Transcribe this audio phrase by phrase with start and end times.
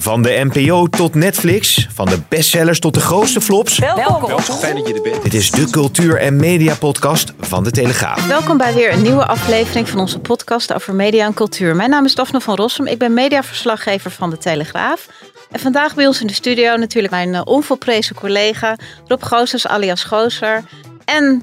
[0.00, 3.78] Van de NPO tot Netflix, van de bestsellers tot de grootste flops.
[3.78, 4.40] Welkom.
[4.40, 5.22] Fijn dat je er bent.
[5.22, 8.26] Dit is de cultuur- en mediapodcast van de Telegraaf.
[8.26, 11.76] Welkom bij weer een nieuwe aflevering van onze podcast over media en cultuur.
[11.76, 12.86] Mijn naam is Daphne van Rossum.
[12.86, 15.08] Ik ben mediaverslaggever van de Telegraaf.
[15.50, 18.76] En vandaag bij ons in de studio natuurlijk mijn uh, onvolprezen collega
[19.06, 20.64] Rob Goossers alias Gooser.
[21.04, 21.42] En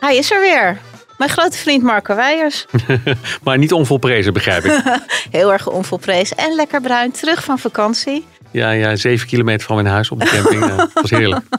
[0.00, 0.78] hij is er weer.
[1.18, 2.66] Mijn grote vriend Marco Weijers.
[3.44, 4.82] maar niet onvolprezen, begrijp ik.
[5.38, 6.36] Heel erg onvolprezen.
[6.36, 8.26] En lekker bruin, terug van vakantie.
[8.50, 10.76] Ja, ja, zeven kilometer van mijn huis op de camping.
[10.76, 11.44] Dat was heerlijk.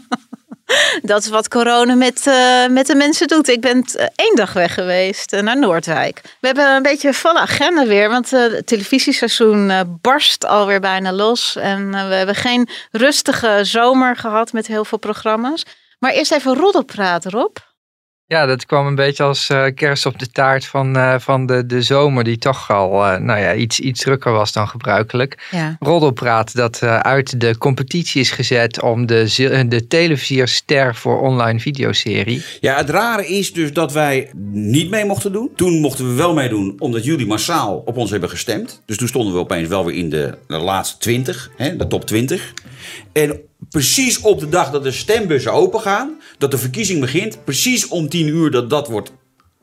[1.02, 3.47] Dat is wat corona met, uh, met de mensen doet.
[3.47, 6.21] Ik ben uh, één dag weg geweest uh, naar Noordwijk.
[6.39, 8.09] We hebben een beetje een volle agenda weer.
[8.09, 9.71] Want het televisieseizoen
[10.02, 11.55] barst alweer bijna los.
[11.55, 15.66] En we hebben geen rustige zomer gehad met heel veel programma's.
[15.99, 17.57] Maar eerst even roddelpraten, Rob.
[18.29, 21.65] Ja, dat kwam een beetje als uh, kerst op de taart van, uh, van de,
[21.65, 25.47] de zomer, die toch al uh, nou ja, iets, iets drukker was dan gebruikelijk.
[25.52, 25.75] Ja.
[25.79, 32.44] Roddelpraat dat uit de competitie is gezet om de, de televisierster voor online videoserie.
[32.59, 35.52] Ja, het rare is dus dat wij niet mee mochten doen.
[35.55, 38.81] Toen mochten we wel meedoen, omdat jullie massaal op ons hebben gestemd.
[38.85, 42.05] Dus toen stonden we opeens wel weer in de, de laatste 20, hè, de top
[42.05, 42.53] 20.
[43.11, 47.87] En precies op de dag dat de stembussen open gaan, dat de verkiezing begint, precies
[47.87, 49.11] om 10 uur dat dat wordt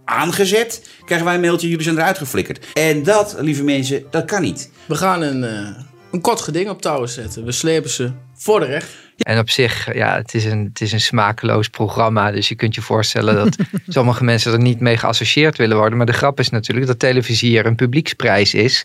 [0.04, 2.66] aangezet, krijgen wij een mailtje, jullie zijn eruit geflikkerd.
[2.72, 4.70] En dat, lieve mensen, dat kan niet.
[4.86, 5.82] We gaan een, uh,
[6.12, 7.44] een kort geding op touwen zetten.
[7.44, 8.88] We slepen ze voor de recht.
[9.16, 12.30] En op zich, ja, het is, een, het is een smakeloos programma.
[12.30, 15.96] Dus je kunt je voorstellen dat sommige mensen er niet mee geassocieerd willen worden.
[15.96, 18.84] Maar de grap is natuurlijk dat televisie hier een publieksprijs is.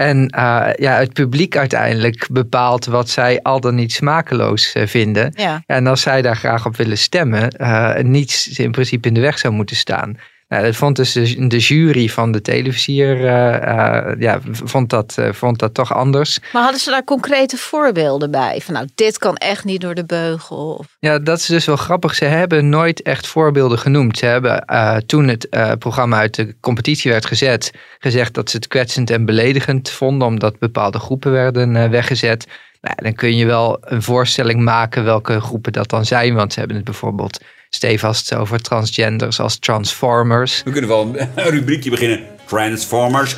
[0.00, 5.32] En uh, ja, het publiek uiteindelijk bepaalt wat zij al dan niet smakeloos uh, vinden.
[5.34, 5.62] Ja.
[5.66, 9.38] En als zij daar graag op willen stemmen, uh, niets in principe in de weg
[9.38, 10.16] zou moeten staan.
[10.50, 13.20] Nou, dat vond dus de, de jury van de televisier
[14.18, 16.38] ja, vond, dat, vond dat toch anders.
[16.52, 18.60] Maar hadden ze daar concrete voorbeelden bij?
[18.62, 20.74] Van nou, dit kan echt niet door de beugel.
[20.78, 20.86] Of...
[20.98, 22.14] Ja, dat is dus wel grappig.
[22.14, 24.18] Ze hebben nooit echt voorbeelden genoemd.
[24.18, 24.64] Ze hebben
[25.06, 25.48] toen het
[25.78, 30.58] programma uit de competitie werd gezet, gezegd dat ze het kwetsend en beledigend vonden, omdat
[30.58, 32.46] bepaalde groepen werden weggezet.
[32.80, 36.34] Nou, dan kun je wel een voorstelling maken welke groepen dat dan zijn.
[36.34, 40.62] Want ze hebben het bijvoorbeeld stevast over transgenders als transformers.
[40.62, 42.20] We kunnen wel een rubriekje beginnen.
[42.46, 43.36] Transformers.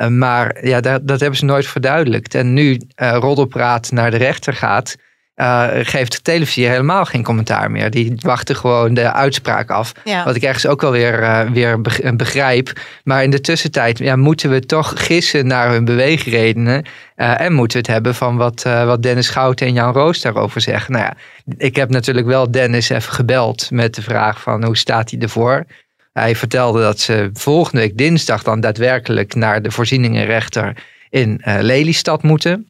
[0.00, 2.34] Uh, maar ja, dat, dat, hebben ze nooit verduidelijkt.
[2.34, 4.96] En nu uh, Roddelpraat naar de rechter gaat,
[5.36, 7.90] uh, geeft de televisie helemaal geen commentaar meer.
[7.90, 9.92] Die wachten gewoon de uitspraak af.
[10.04, 10.24] Ja.
[10.24, 11.80] Wat ik ergens ook wel weer, uh, weer
[12.16, 12.80] begrijp.
[13.04, 16.84] Maar in de tussentijd ja, moeten we toch gissen naar hun beweegredenen.
[17.16, 20.60] Uh, en moeten we het hebben van wat, wat Dennis Schouten en Jan Roos daarover
[20.60, 20.92] zeggen.
[20.92, 21.16] Nou ja,
[21.56, 25.64] ik heb natuurlijk wel Dennis even gebeld met de vraag van hoe staat hij ervoor.
[26.12, 30.76] Hij vertelde dat ze volgende week dinsdag dan daadwerkelijk naar de voorzieningenrechter
[31.10, 32.68] in Lelystad moeten.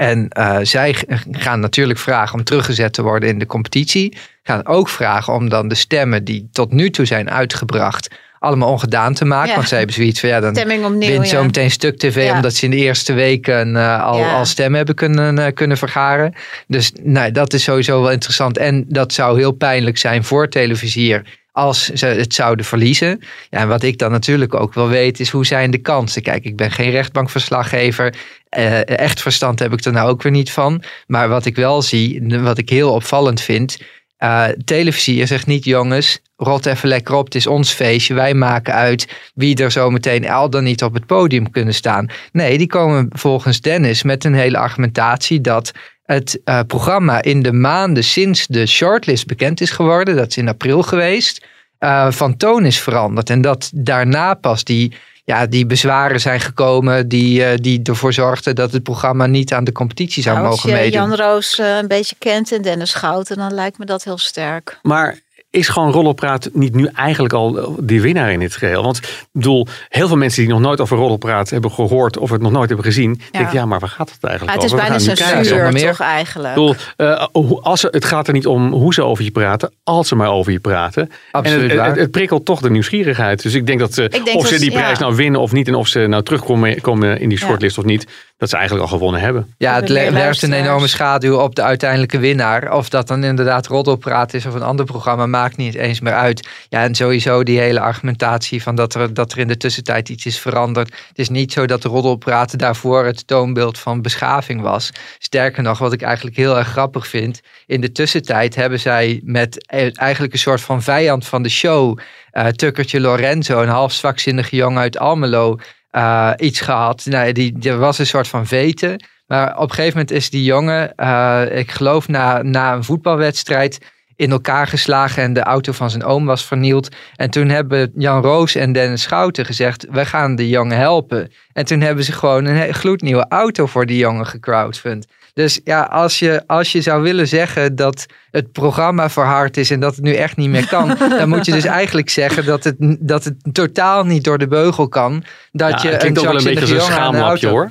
[0.00, 0.96] En uh, zij
[1.30, 4.16] gaan natuurlijk vragen om teruggezet te worden in de competitie.
[4.42, 8.08] Gaan ook vragen om dan de stemmen die tot nu toe zijn uitgebracht
[8.38, 9.48] allemaal ongedaan te maken.
[9.48, 9.54] Ja.
[9.54, 10.50] Want zij hebben zoiets van ja, dan
[10.84, 11.24] opnieuw, wint ja.
[11.24, 12.34] zo meteen stuk tv Ja.
[12.34, 16.34] omdat ze in de eerste weken uh, al, al stemmen hebben kunnen, uh, kunnen vergaren.
[16.66, 18.58] Dus nou, dat is sowieso wel interessant.
[18.58, 23.20] En dat zou heel pijnlijk zijn voor televisier als ze het zouden verliezen.
[23.50, 26.22] Ja, en wat ik dan natuurlijk ook wel weet is hoe zijn de kansen.
[26.22, 28.14] Kijk, ik ben geen rechtbankverslaggever.
[28.48, 30.82] Eh, echt verstand heb ik er nou ook weer niet van.
[31.06, 33.78] Maar wat ik wel zie, wat ik heel opvallend vind.
[34.16, 37.24] eh televisie zegt niet jongens, rot even lekker op.
[37.24, 38.14] Het is ons feestje.
[38.14, 42.06] Wij maken uit wie er zo meteen al dan niet op het podium kunnen staan.
[42.32, 45.72] Nee, die komen volgens Dennis met een hele argumentatie dat
[46.12, 50.48] het uh, programma in de maanden sinds de shortlist bekend is geworden, dat is in
[50.48, 51.46] april geweest,
[51.80, 53.30] uh, van toon is veranderd.
[53.30, 54.92] En dat daarna pas die,
[55.24, 59.64] ja, die bezwaren zijn gekomen die, uh, die ervoor zorgden dat het programma niet aan
[59.64, 61.00] de competitie zou Nou, mogen als je meedoen.
[61.00, 64.78] Jan Roos uh, een beetje kent en Dennis Schouten, dan lijkt me dat heel sterk.
[64.82, 65.18] Maar
[65.50, 68.82] is gewoon Roddelpraat niet nu eigenlijk al die winnaar in dit geheel?
[68.82, 72.40] Want ik bedoel, heel veel mensen die nog nooit over Roddelpraat hebben gehoord of het
[72.40, 73.38] nog nooit hebben gezien, ja.
[73.38, 74.84] denken ja, maar waar gaat het eigenlijk ja, het over?
[74.92, 76.56] Het is bijna censuur toch eigenlijk?
[76.56, 79.72] Ik bedoel, uh, als ze, het gaat er niet om hoe ze over je praten,
[79.84, 81.10] als ze maar over je praten.
[81.30, 83.42] Absoluut en het, het, het, prikkelt toch de nieuwsgierigheid.
[83.42, 85.04] Dus ik denk dat, uh, denk of ze die prijs ja.
[85.04, 88.06] nou winnen of niet en of ze nou terugkomen komen in die shortlist of niet,
[88.40, 89.54] dat ze eigenlijk al gewonnen hebben.
[89.58, 92.72] Ja, het werpt een enorme schaduw op de uiteindelijke winnaar.
[92.72, 96.48] Of dat dan inderdaad Roddelpraat is of een ander programma, maakt niet eens meer uit.
[96.68, 100.26] Ja, en sowieso die hele argumentatie van dat er, dat er in de tussentijd iets
[100.26, 100.88] is veranderd.
[101.08, 104.90] Het is niet zo dat de Roddelpraat daarvoor het toonbeeld van beschaving was.
[105.18, 107.40] Sterker nog, wat ik eigenlijk heel erg grappig vind.
[107.66, 109.66] In de tussentijd hebben zij met
[109.96, 111.98] eigenlijk een soort van vijand van de show,
[112.32, 115.58] uh, Tukkertje Lorenzo, een half zwakzinnige jongen uit Almelo,
[115.92, 117.04] uh, iets gehad.
[117.04, 119.04] Nou, die, er was een soort van veten.
[119.26, 123.78] Maar op een gegeven moment is die jongen, eh, ik geloof na, na een voetbalwedstrijd,
[124.16, 126.88] in elkaar geslagen en de auto van zijn oom was vernield.
[127.16, 131.32] En toen hebben Jan Roos en Dennis Schouten gezegd, we gaan de jongen helpen.
[131.52, 135.06] En toen hebben ze gewoon een gloednieuwe auto voor die jongen gecrowdfund.
[135.34, 139.80] Dus ja, als je, als je zou willen zeggen dat het programma verhard is en
[139.80, 142.76] dat het nu echt niet meer kan, dan moet je dus eigenlijk zeggen dat het,
[143.00, 145.24] dat het totaal niet door de beugel kan.
[145.52, 147.70] Dat Ja, je het klinkt ook wel een beetje als een schaamlapje hoor.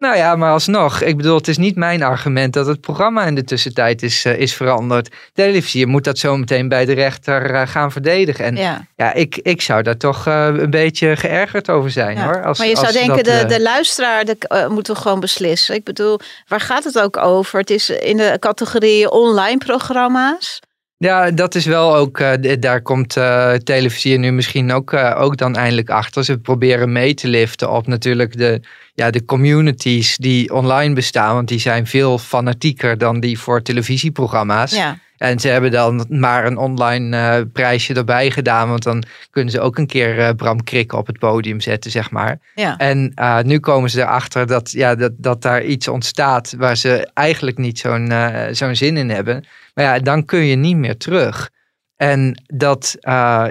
[0.00, 1.00] Nou ja, maar alsnog.
[1.00, 4.38] Ik bedoel, het is niet mijn argument dat het programma in de tussentijd is, eh,
[4.38, 5.14] is veranderd.
[5.32, 8.44] Televisie moet dat zo meteen bij de rechter eh, gaan verdedigen.
[8.44, 9.12] En ja, Ja.
[9.12, 12.24] ik, ik zou daar toch eh, een beetje geërgerd over zijn Ja.
[12.24, 12.44] hoor.
[12.44, 15.74] Als, maar je zou denken, dat, de, de luisteraar de, moeten we gewoon beslissen.
[15.74, 16.18] Ik bedoel,
[16.48, 17.58] waar gaat het ook over?
[17.58, 20.60] Het is in de categorie online programma's.
[21.04, 25.36] Ja, dat is wel ook, eh, daar komt eh, televisie nu misschien ook, eh, ook
[25.36, 26.24] dan eindelijk achter.
[26.24, 28.60] Ze proberen mee te liften op natuurlijk de,
[28.94, 31.34] ja, de communities die online bestaan.
[31.34, 34.70] Want die zijn veel fanatieker dan die voor televisieprogramma's.
[34.70, 34.98] Ja.
[35.20, 38.68] En ze hebben dan maar een online eh, prijsje erbij gedaan.
[38.68, 42.10] Want dan kunnen ze ook een keer eh, Bram Krik op het podium zetten, zeg
[42.10, 42.38] maar.
[42.54, 42.76] Ja.
[42.76, 47.10] En eh, nu komen ze erachter dat, ja, dat, dat daar iets ontstaat waar ze
[47.14, 48.12] eigenlijk niet zo'n
[48.50, 49.44] zo'n zin in hebben.
[49.74, 51.50] Maar ja, dan kun je niet meer terug.
[51.96, 52.96] En dat,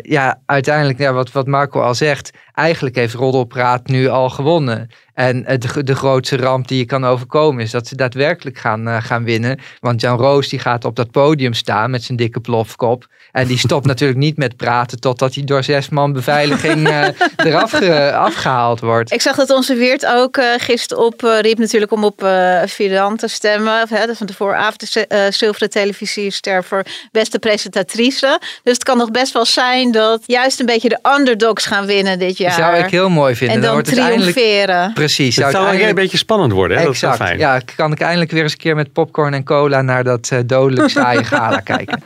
[0.02, 4.90] ja, uiteindelijk, ja, wat, wat Marco al zegt, eigenlijk heeft Roddelpraat nu al gewonnen.
[5.14, 8.98] En het, de grootste ramp die je kan overkomen is dat ze daadwerkelijk gaan, eh,
[9.04, 9.60] gaan winnen.
[9.80, 13.08] Want Jan Roos die gaat op dat podium staan met zijn dikke plofkop.
[13.32, 17.72] En die stopt natuurlijk niet met praten totdat hij door zes man beveiliging eh, eraf
[17.72, 19.12] ge- afgehaald wordt.
[19.14, 22.62] Ik zag dat onze Weert ook eh gisteren op eh, riep natuurlijk om op eh
[22.66, 23.82] Viran te stemmen.
[23.84, 28.40] Of, hè, dat is van de vooravond de eh, zilveren televisiester voor beste presentatrice.
[28.64, 32.20] Dus het kan nog best wel zijn dat juist een beetje de underdogs gaan winnen
[32.20, 32.49] dit jaar.
[32.52, 33.56] Zou ik heel mooi vinden.
[33.56, 34.32] en dan, wordt het eindelijk...
[34.32, 34.94] triomferen.
[34.94, 35.36] Precies.
[35.36, 36.78] Het zou een beetje spannend worden.
[36.78, 36.84] Hè?
[36.84, 37.30] Dat is wel Exact.
[37.30, 37.42] fijn.
[37.42, 40.40] Ja, kan ik eindelijk weer eens een keer met popcorn en cola naar dat eh,
[40.46, 42.02] dodelijk saaie gala kijken.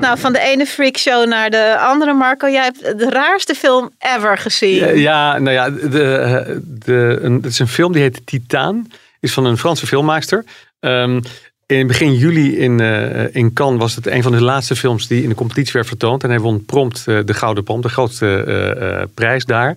[0.00, 2.12] Nou, van de ene freakshow naar de andere.
[2.12, 4.74] Marco, jij hebt de raarste film ever gezien.
[4.74, 8.86] Ja, ja, nou ja, de, de, een, het is een film die heet Titaan.
[9.20, 10.44] Is van een Franse filmmaakster.
[10.80, 11.20] Ehm,
[11.66, 15.22] in begin juli in, eh, in Cannes was het een van de laatste films die
[15.22, 16.22] in de competitie werd vertoond.
[16.22, 19.76] En hij won prompt eh, de Gouden Palm, de grootste eh, prijs daar.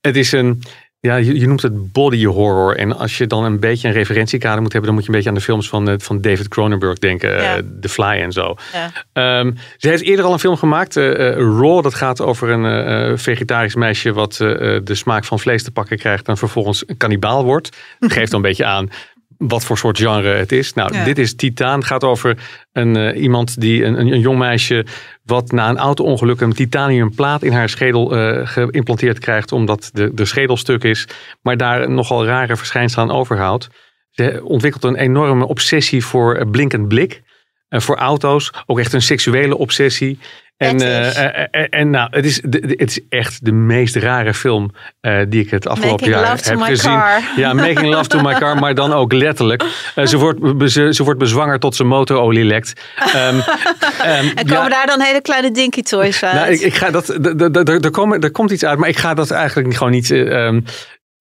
[0.00, 0.62] Het is een,
[1.00, 2.76] ja, je, je noemt het body horror.
[2.76, 5.30] En als je dan een beetje een referentiekader moet hebben, dan moet je een beetje
[5.30, 7.42] aan de films van, van David Cronenberg denken.
[7.42, 7.60] Ja.
[7.80, 8.56] The Fly en zo.
[8.72, 8.92] Ja.
[9.12, 11.82] Ehm, ze heeft eerder al een film gemaakt, Raw.
[11.82, 16.36] Dat gaat over een vegetarisch meisje wat de smaak van vlees te pakken krijgt en
[16.36, 17.76] vervolgens een kannibaal wordt.
[17.98, 18.88] Dat geeft dan een beetje aan
[19.38, 20.74] wat voor soort genre het is.
[20.74, 21.04] Nou, Ja.
[21.04, 21.78] dit is Titaan.
[21.78, 22.36] Het gaat over
[22.72, 24.86] een, eh, iemand die, een, een, een jong meisje,
[25.24, 30.24] wat na een auto-ongeluk een titaniumplaat in haar schedel eh, geïmplanteerd krijgt, omdat de, de
[30.24, 31.08] schedel stuk is,
[31.42, 33.68] maar daar nogal rare verschijnselen aan overhoudt.
[34.10, 37.22] Ze ontwikkelt een enorme obsessie voor eh, blinkend blik.
[37.68, 40.18] En voor auto's ook echt een seksuele obsessie.
[40.58, 41.14] En, Fetish.
[41.16, 44.70] eh, eh, eh, en nou, het is, het is echt de meest rare film
[45.28, 46.90] die ik het afgelopen Making jaar love to heb my gezien.
[46.90, 47.22] car.
[47.36, 49.64] Ja, Making Love to My Car, maar dan ook letterlijk.
[50.04, 52.72] Ze, wordt, ze, ze wordt bezwangerd tot ze motorolie lekt.
[52.96, 53.14] Ehm,
[53.98, 56.34] ehm, En komen ja, daar dan hele kleine dinky toys uit?
[56.34, 59.30] nou, ik, ik ga dat, er, komen, er komt iets uit, maar ik ga dat
[59.30, 60.10] eigenlijk gewoon niet.
[60.10, 60.60] eh, ehm,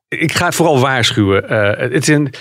[0.07, 1.43] ik ga het vooral waarschuwen.
[1.79, 2.33] Het is een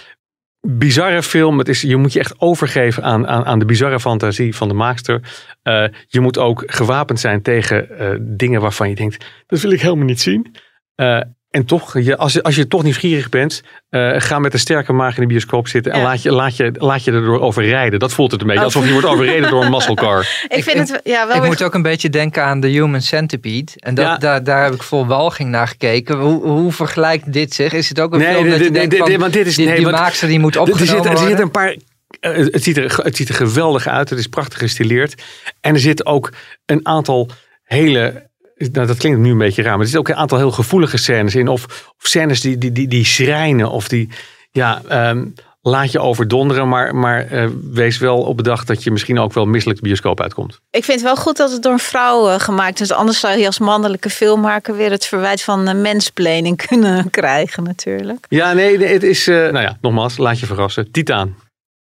[0.69, 1.59] bizarre film.
[1.59, 4.75] Het is, je moet je echt overgeven aan, aan, aan de bizarre fantasie van de
[4.75, 5.21] maakster.
[5.63, 9.81] Eh, je moet ook gewapend zijn tegen eh, dingen waarvan je denkt: dat wil ik
[9.81, 10.55] helemaal niet zien.
[10.95, 11.21] Eh,
[11.57, 14.93] en toch, je, als, je, als je toch nieuwsgierig bent, eh, ga met een sterke
[14.93, 16.05] maag in de bioscoop zitten en Ja.
[16.05, 17.99] laat, je, laat, je, laat je erdoor overrijden.
[17.99, 18.61] Dat voelt het een beetje.
[18.61, 18.67] Oh.
[18.67, 20.21] Alsof je wordt overreden door een muscle car.
[20.49, 23.01] ik vind het ja, wel Ik weer moet ook een beetje denken aan The Human
[23.03, 23.73] Centipede.
[23.77, 24.17] En dat, Ja.
[24.17, 26.19] daar, daar heb ik vol walging naar gekeken.
[26.19, 27.73] Hoe, hoe vergelijkt dit zich?
[27.73, 29.67] Is het ook een Nee, film dat je denkt van, dit- want dit is- die,
[29.67, 31.19] nee, die maakster die moet Er opgenomen er worden?
[31.27, 31.77] zitten een paar.
[32.21, 34.11] eh, Het ziet, er, het ziet er geweldig uit.
[34.11, 35.23] Het is prachtig gestileerd.
[35.61, 36.33] En er zit ook
[36.67, 37.29] een aantal
[37.65, 38.25] hele.
[38.57, 40.97] Nou, dat klinkt nu een beetje raar, maar er zitten ook een aantal heel gevoelige
[40.97, 41.49] scènes in.
[41.49, 41.65] Of,
[41.99, 43.71] of scènes die, die, die, die schrijnen.
[43.71, 44.09] Of die.
[44.51, 45.25] Ja, ehm,
[45.61, 46.69] laat je overdonderen.
[46.69, 50.21] Maar, maar eh, wees wel op bedacht dat je misschien ook wel misselijk de bioscoop
[50.21, 50.61] uitkomt.
[50.71, 52.93] Ik vind het wel goed dat het door een vrouw eh, gemaakt is.
[52.93, 58.27] Anders zou je als mannelijke filmmaker weer het verwijt van uh, mensplaning kunnen krijgen natuurlijk.
[58.29, 59.27] Ja, nee, nee, het is.
[59.27, 60.91] nou ja, nogmaals, laat je verrassen.
[60.91, 61.37] Titaan.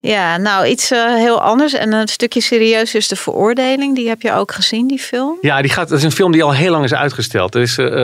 [0.07, 3.95] Ja, nou iets eh, heel anders en een stukje serieus is de veroordeling.
[3.95, 5.39] Die heb je ook gezien, die film.
[5.41, 7.55] Ja, die gaat, dat is een film die al heel lang is uitgesteld.
[7.55, 7.63] Eh,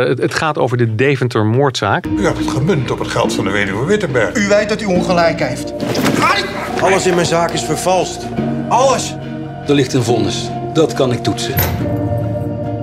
[0.09, 2.06] het, het gaat over de Deventer moordzaak.
[2.06, 4.37] U hebt het gemunt op het geld van de weduwe Wittenberg.
[4.37, 5.73] U weet dat u ongelijk heeft.
[6.80, 8.26] Alles in mijn zaak is vervalst.
[8.68, 9.14] Alles.
[9.66, 10.50] Er ligt een vonnis.
[10.75, 11.54] Dat kan ik toetsen.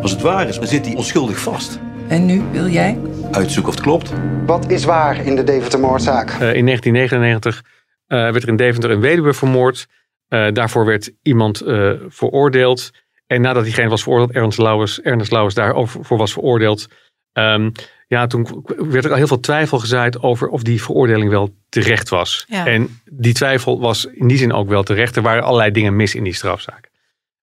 [0.02, 1.80] Als het waar is, dan zit hij onschuldig vast.
[2.08, 3.00] En nu wil jij?
[3.32, 4.12] Uitzoeken of het klopt.
[4.46, 6.30] Wat is waar in de Deventer-moordzaak?
[6.30, 7.79] Eh, in 1999 eh,
[8.18, 9.88] werd er in Deventer een weduwe vermoord.
[10.28, 12.92] Eh, daarvoor werd iemand eh, veroordeeld.
[13.28, 16.88] En nadat diegene was veroordeeld, Ernst Lauwers, Ernest Lauwers daarover voor was veroordeeld.
[17.34, 17.70] ehm,
[18.08, 22.10] ja, toen werd er al heel veel twijfel gezaaid over of die veroordeling wel terecht
[22.10, 22.46] was.
[22.48, 22.66] Ja.
[22.66, 25.16] En die twijfel was in die zin ook wel terecht.
[25.16, 26.90] Er waren allerlei dingen mis in die strafzaak.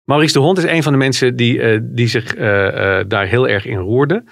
[0.04, 3.26] Maurice de Hond is een van de mensen die, eh, die zich eh, eh, daar
[3.26, 4.24] heel erg in roerde.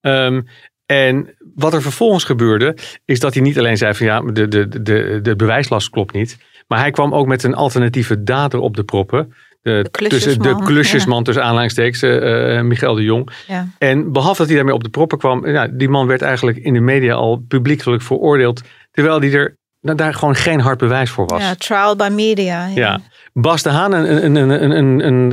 [0.00, 0.40] Ehm,
[0.86, 4.82] en wat er vervolgens gebeurde, is dat hij niet alleen zei van ja, de, de,
[4.82, 6.38] de, de bewijslast klopt niet.
[6.66, 9.34] Maar hij kwam ook met een alternatieve dader op de proppen.
[9.62, 13.30] De, tussen, de klusjesman, klusjesman tussen aanleidingstekens, eh, eh, Michael de Jong.
[13.46, 13.68] Ja.
[13.78, 16.80] En behalve dat hij daarmee op de proppen kwam, die man werd eigenlijk in de
[16.80, 18.62] media al publiekelijk veroordeeld.
[18.90, 21.40] Terwijl hij er daar gewoon geen hard bewijs voor was.
[21.42, 22.66] ja, trial by media.
[22.66, 22.72] Ja.
[22.74, 23.00] Ja.
[23.32, 25.32] Bas de Haan, een, een, een, een, een, een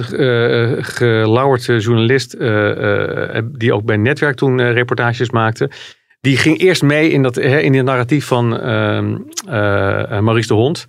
[0.77, 5.70] eh, gelauwerde journalist, eh, eh, die ook bij Netwerk toen eh, reportages maakte.
[6.22, 10.48] Die ging eerst mee in, dat, hè, in het narratief van ehm, eh, eh, Maurice
[10.48, 10.86] de Hond.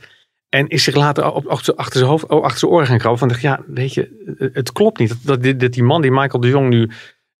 [0.48, 3.18] En is zich later op, achter, achter zijn hoofd, oh, achter zijn oren gaan krabben.
[3.18, 5.26] Van dacht, ja, weet je, het- klopt niet.
[5.26, 6.90] Dat, dat, dat die man, die Michael de Jong, nu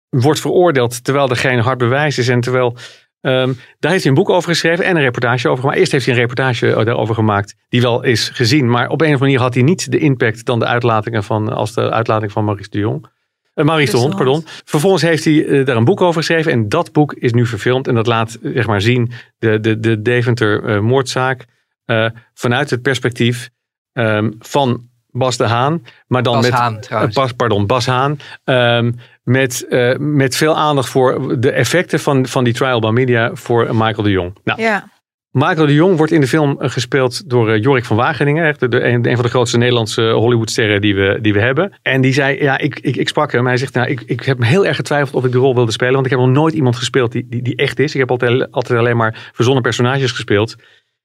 [0.08, 1.04] wordt veroordeeld.
[1.04, 2.28] Terwijl er geen hard bewijs is.
[2.28, 2.76] En terwijl
[3.20, 5.78] Ehm, daar heeft hij een boek over geschreven en een reportage over gemaakt.
[5.78, 8.70] Eerst heeft hij een reportage eh, daarover gemaakt, die wel is gezien.
[8.70, 11.48] Maar op een of andere manier had hij niet de impact dan de uitlatingen van,
[11.52, 13.06] als de uitlating van Maurice de Jong.
[13.54, 14.44] Eh, Maurice de Hond, pardon.
[14.64, 16.52] Vervolgens heeft hij eh, daar een boek over geschreven.
[16.52, 17.88] En dat boek is nu verfilmd.
[17.88, 21.44] En dat laat zeg maar, zien de, de, de Deventer moordzaak.
[21.84, 23.50] eh, vanuit het perspectief
[23.92, 25.82] ehm, van Bas de Haan.
[26.06, 27.14] Maar dan Bas met, Haan, trouwens.
[27.14, 28.18] Bas, pardon, Bas Haan.
[28.44, 33.30] Ehm, met, eh, met veel aandacht voor de effecten van, van die trial by media
[33.34, 34.36] voor Michael de Jong.
[34.44, 34.88] Nou, Ja.
[35.30, 38.46] Michael de Jong wordt in de film eh, gespeeld door eh, Jorik van Wageningen.
[38.46, 41.72] Echt de, de- een, een van de grootste Nederlandse Hollywoodsterren die we, die we hebben.
[41.82, 43.46] En die zei, ja, ik, ik, ik sprak hem.
[43.46, 45.72] Hij zegt, nou, ik, ik heb me heel erg getwijfeld of ik de rol wilde
[45.72, 45.94] spelen.
[45.94, 47.92] Want ik heb nog nooit iemand gespeeld die, die, die echt is.
[47.94, 50.54] Ik heb altijd, altijd alleen maar verzonnen personages gespeeld.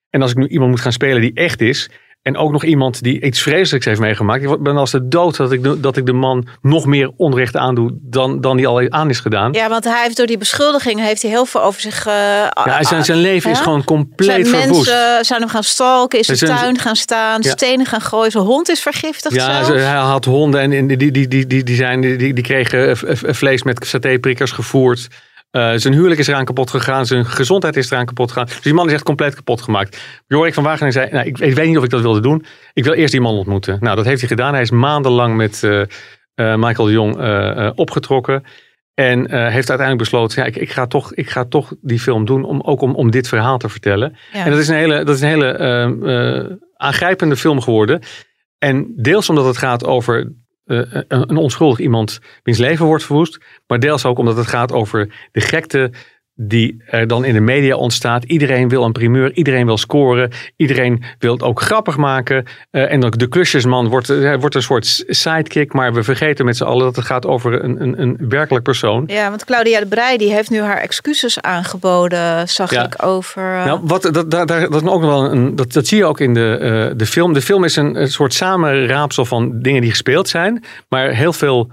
[0.10, 1.90] En als ik nu iemand moet gaan spelen die echt is.
[2.26, 4.44] En ook nog iemand die iets vreselijks heeft meegemaakt.
[4.44, 7.56] Ik ben als de dood dat ik de, dat ik de man nog meer onrecht
[7.58, 9.54] aandoe dan, dan die al aan is gedaan.
[9.54, 12.06] ja, want hij heeft door die beschuldigingen heeft hij heel veel over zich.
[12.06, 12.14] eh,
[12.66, 14.90] Ja, zijn, zijn leven is gewoon compleet zijn verwoest.
[14.92, 17.52] mensen zijn hem gaan stalken, is in de zijn- tuin gaan staan, Ja.
[17.52, 18.32] stenen gaan gooien.
[18.32, 19.82] Zijn hond is vergiftigd Ja, zelfs.
[19.84, 22.98] hij had honden en die, die, die, die, die, zijn, die, die kregen
[23.36, 25.08] vlees met satéprikkers gevoerd.
[25.56, 27.06] Eh, zijn huwelijk is eraan kapot gegaan.
[27.06, 28.46] Zijn gezondheid is eraan kapot gegaan.
[28.46, 30.02] Dus die man is echt compleet kapot gemaakt.
[30.28, 32.46] Jorik van Wageningen zei, nou, ik, ik weet niet of ik dat wilde doen.
[32.74, 33.78] Ik wil eerst die man ontmoeten.
[33.80, 34.54] Nou, dat heeft hij gedaan.
[34.54, 35.88] Hij is maandenlang met eh, eh,
[36.36, 37.16] Michael de Jong
[37.76, 38.44] opgetrokken.
[38.94, 42.44] En heeft uiteindelijk besloten, ja, ik, ik, ga toch, ik ga toch die film doen.
[42.44, 44.16] Om, ook om, om dit verhaal te vertellen.
[44.34, 44.46] Ja.
[44.46, 48.02] En dat is een hele, dat is een hele eh, eh, aangrijpende film geworden.
[48.58, 50.34] En deels omdat het gaat over
[50.66, 53.38] eh, een, een onschuldig iemand wiens leven wordt verwoest.
[53.68, 55.92] Maar deels ook omdat het gaat over de gekte
[56.38, 58.24] die er dan in de media ontstaat.
[58.24, 60.32] Iedereen wil een primeur, iedereen wil scoren.
[60.56, 62.46] Iedereen wil het ook grappig maken.
[62.72, 65.74] Eh, en ook de klusjesman wordt, eh, wordt een soort sidekick.
[65.74, 69.04] Maar we vergeten met z'n allen dat het gaat over een, een, een werkelijk persoon.
[69.08, 72.86] Ja, want Claudia de Brij die heeft nu haar excuses aangeboden, zag Ja.
[72.86, 73.56] ik over.
[73.56, 76.34] eh, Nou, wat, dat, dat, is ook wel een, dat, dat zie je ook in
[76.34, 77.34] de, de film.
[77.34, 80.64] De film is een, een soort samenraapsel van dingen die gespeeld zijn.
[80.90, 81.72] Maar heel veel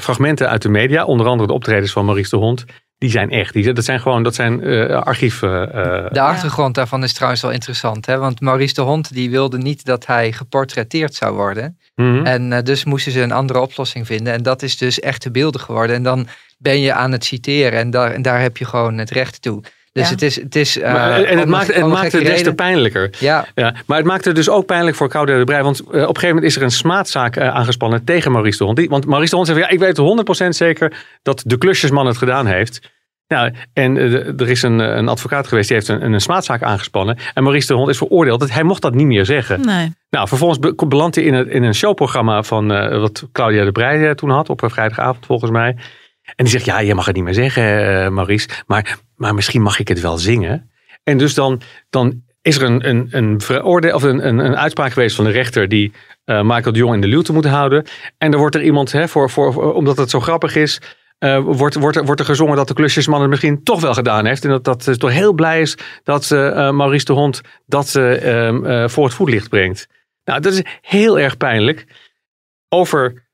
[0.00, 2.64] fragmenten uit de media, onder andere de optredens van Maurice de Hond,
[3.00, 3.52] die zijn echt.
[3.52, 5.72] Die, dat zijn gewoon dat zijn eh archieven.
[5.72, 8.06] eh, De achtergrond daarvan is trouwens wel interessant.
[8.06, 8.18] Hè?
[8.18, 11.78] Want Maurice de Hond die wilde niet dat hij geportretteerd zou worden.
[11.94, 12.26] mhm.
[12.26, 14.32] En eh, dus moesten ze een andere oplossing vinden.
[14.32, 15.96] En dat is dus echte beelden geworden.
[15.96, 16.26] En dan
[16.58, 17.78] ben je aan het citeren.
[17.78, 19.62] En daar, en daar heb je gewoon het recht toe.
[19.92, 20.10] Dus Ja.
[20.10, 20.36] het is...
[20.36, 23.10] Het is eh, Maar- en het een- maakt, het een maakt het des te pijnlijker.
[23.18, 25.62] Ja, Ja, maar het maakte dus ook pijnlijk voor Claudia de Brij.
[25.62, 28.64] Want eh, op een gegeven moment is er een smaadzaak eh, aangespannen tegen Maurice de
[28.64, 28.76] Hond.
[28.76, 32.16] Die- want Maurice de Hond van, ja, ik weet 100% zeker dat de klusjesman het
[32.16, 32.80] gedaan heeft.
[33.28, 33.96] Nou, en
[34.38, 37.18] er is een, een advocaat geweest die heeft een, een smaadzaak aangespannen.
[37.34, 38.40] En Maurice de Hond is veroordeeld.
[38.40, 39.60] Dat hij mocht dat niet meer zeggen.
[39.60, 39.92] nee.
[40.10, 43.72] Nou, vervolgens be- belandt hij in, het, in een showprogramma van eh, wat Claudia de
[43.72, 44.48] Brij eh, toen had.
[44.48, 45.76] Op een vrijdagavond volgens mij.
[46.24, 47.64] En die zegt, ja, je mag het niet meer zeggen,
[48.04, 48.48] eh, Maurice.
[48.66, 50.70] Maar, maar misschien mag ik het wel zingen.
[51.02, 51.60] En dus dan,
[51.90, 55.68] dan is er een, een, een, of een, een, een uitspraak geweest van de rechter
[55.68, 55.92] die
[56.24, 57.84] eh, Michael de Jong in de luwte moet houden.
[58.18, 60.80] En er wordt er iemand, hè, voor, voor, omdat het zo grappig is,
[61.18, 64.26] eh, wordt, wordt, er- wordt er gezongen dat de klusjesman het misschien toch wel gedaan
[64.26, 64.44] heeft.
[64.44, 67.90] En dat, dat ze toch heel blij is dat eh, Maurice de Hond dat
[68.90, 69.86] voor het voetlicht brengt.
[70.24, 71.86] Nou, dat is heel erg pijnlijk.
[72.68, 73.28] Over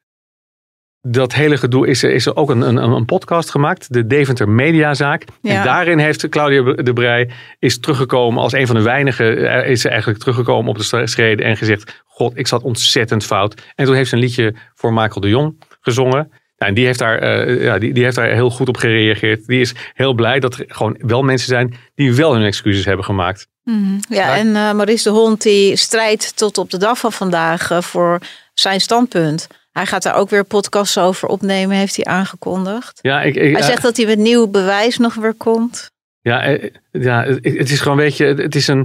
[1.07, 3.93] dat hele gedoe is er, is er ook een, een, een podcast gemaakt.
[3.93, 5.25] De Deventer Mediazaak.
[5.43, 5.59] Ja.
[5.59, 9.51] En daarin heeft Claudia de Brij is teruggekomen als een van de weinigen.
[9.63, 12.03] eh, Is ze eigenlijk teruggekomen op de schreden en gezegd.
[12.07, 13.63] God, ik zat ontzettend fout.
[13.75, 16.31] En toen heeft ze een liedje voor Michael de Jong gezongen.
[16.59, 19.47] Nou, en die heeft, daar, eh, ja, die, die heeft daar heel goed op gereageerd.
[19.47, 23.05] Die is heel blij dat er gewoon wel mensen zijn die wel hun excuses hebben
[23.05, 23.47] gemaakt.
[23.65, 23.99] Mhm.
[24.09, 27.81] Ja, en uh, Maurice de Hond die strijdt tot op de dag van vandaag uh,
[27.81, 28.21] voor
[28.55, 29.47] zijn standpunt.
[29.77, 32.99] Hij gaat daar ook weer podcasts over opnemen, heeft hij aangekondigd.
[33.03, 35.91] Ja, ik, ik, hij zegt dat hij met nieuw bewijs nog weer komt.
[36.21, 36.59] Ja,
[36.91, 38.79] ja het is gewoon, weet je, het is een,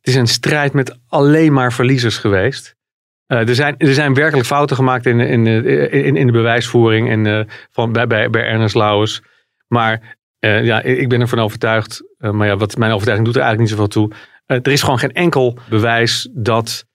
[0.00, 2.74] het is een strijd met alleen maar verliezers geweest.
[3.26, 7.24] Uh, er, zijn, er zijn werkelijk fouten gemaakt in, in, in, in de bewijsvoering en,
[7.24, 7.40] uh,
[7.70, 9.20] van, bij, bij, bij Ernest Lauwers.
[9.66, 12.02] Maar uh, ja, ik ben ervan overtuigd.
[12.18, 14.12] maar ja, wat mijn overtuiging doet er eigenlijk niet zoveel toe.
[14.46, 16.86] er is gewoon geen enkel bewijs dat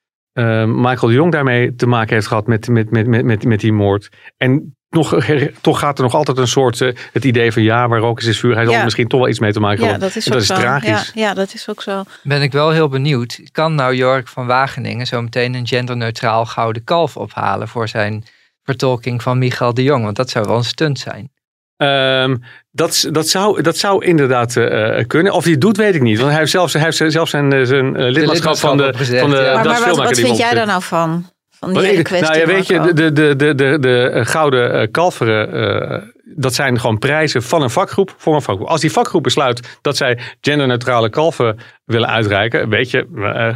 [0.82, 3.74] Michael de Jong daarmee te maken heeft gehad met, met, met, met, met, met die
[3.74, 4.10] moord.
[4.38, 5.16] En nog,
[5.62, 8.26] toch gaat er nog altijd een soort uh, het idee van ja, waar rook is,
[8.26, 8.54] is vuur.
[8.54, 8.78] Hij zal Ja.
[8.78, 10.08] er misschien toch wel iets mee te maken Ja, hebben.
[10.08, 10.56] dat is, dat is zo.
[10.56, 11.12] tragisch.
[11.14, 12.04] Ja, ja, dat is ook zo.
[12.24, 13.40] Ben ik wel heel benieuwd.
[13.52, 18.24] Kan nou Jork van Wageningen zo meteen een genderneutraal gouden kalf ophalen voor zijn
[18.64, 20.04] vertolking van Michael de Jong?
[20.04, 21.32] Want dat zou wel een stunt zijn.
[21.78, 22.36] Ehm,
[22.72, 25.34] dat, dat, zou, dat zou inderdaad eh, eh, kunnen.
[25.34, 26.18] Of hij het doet, weet ik niet.
[26.18, 29.36] Want hij heeft zelfs, hij heeft zelfs zijn, eh, zijn lidmaatschap van de, van de
[29.36, 29.54] ja.
[29.54, 31.32] Maar, maar wat, vind jij daar nou van?
[31.64, 35.54] Van die hele kwestie, nou ja, weet je, de, de, de, de, de gouden kalveren,
[35.54, 36.02] eh,
[36.36, 38.68] dat zijn gewoon prijzen van een vakgroep voor een vakgroep.
[38.68, 43.08] Als die vakgroep besluit dat zij genderneutrale kalven willen uitreiken, weet je,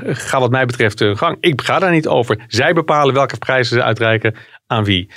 [0.03, 1.38] ga wat mij betreft hun gang.
[1.39, 2.45] Ik ga daar niet over.
[2.47, 4.36] Zij bepalen welke prijzen ze uitreiken
[4.67, 5.09] aan wie.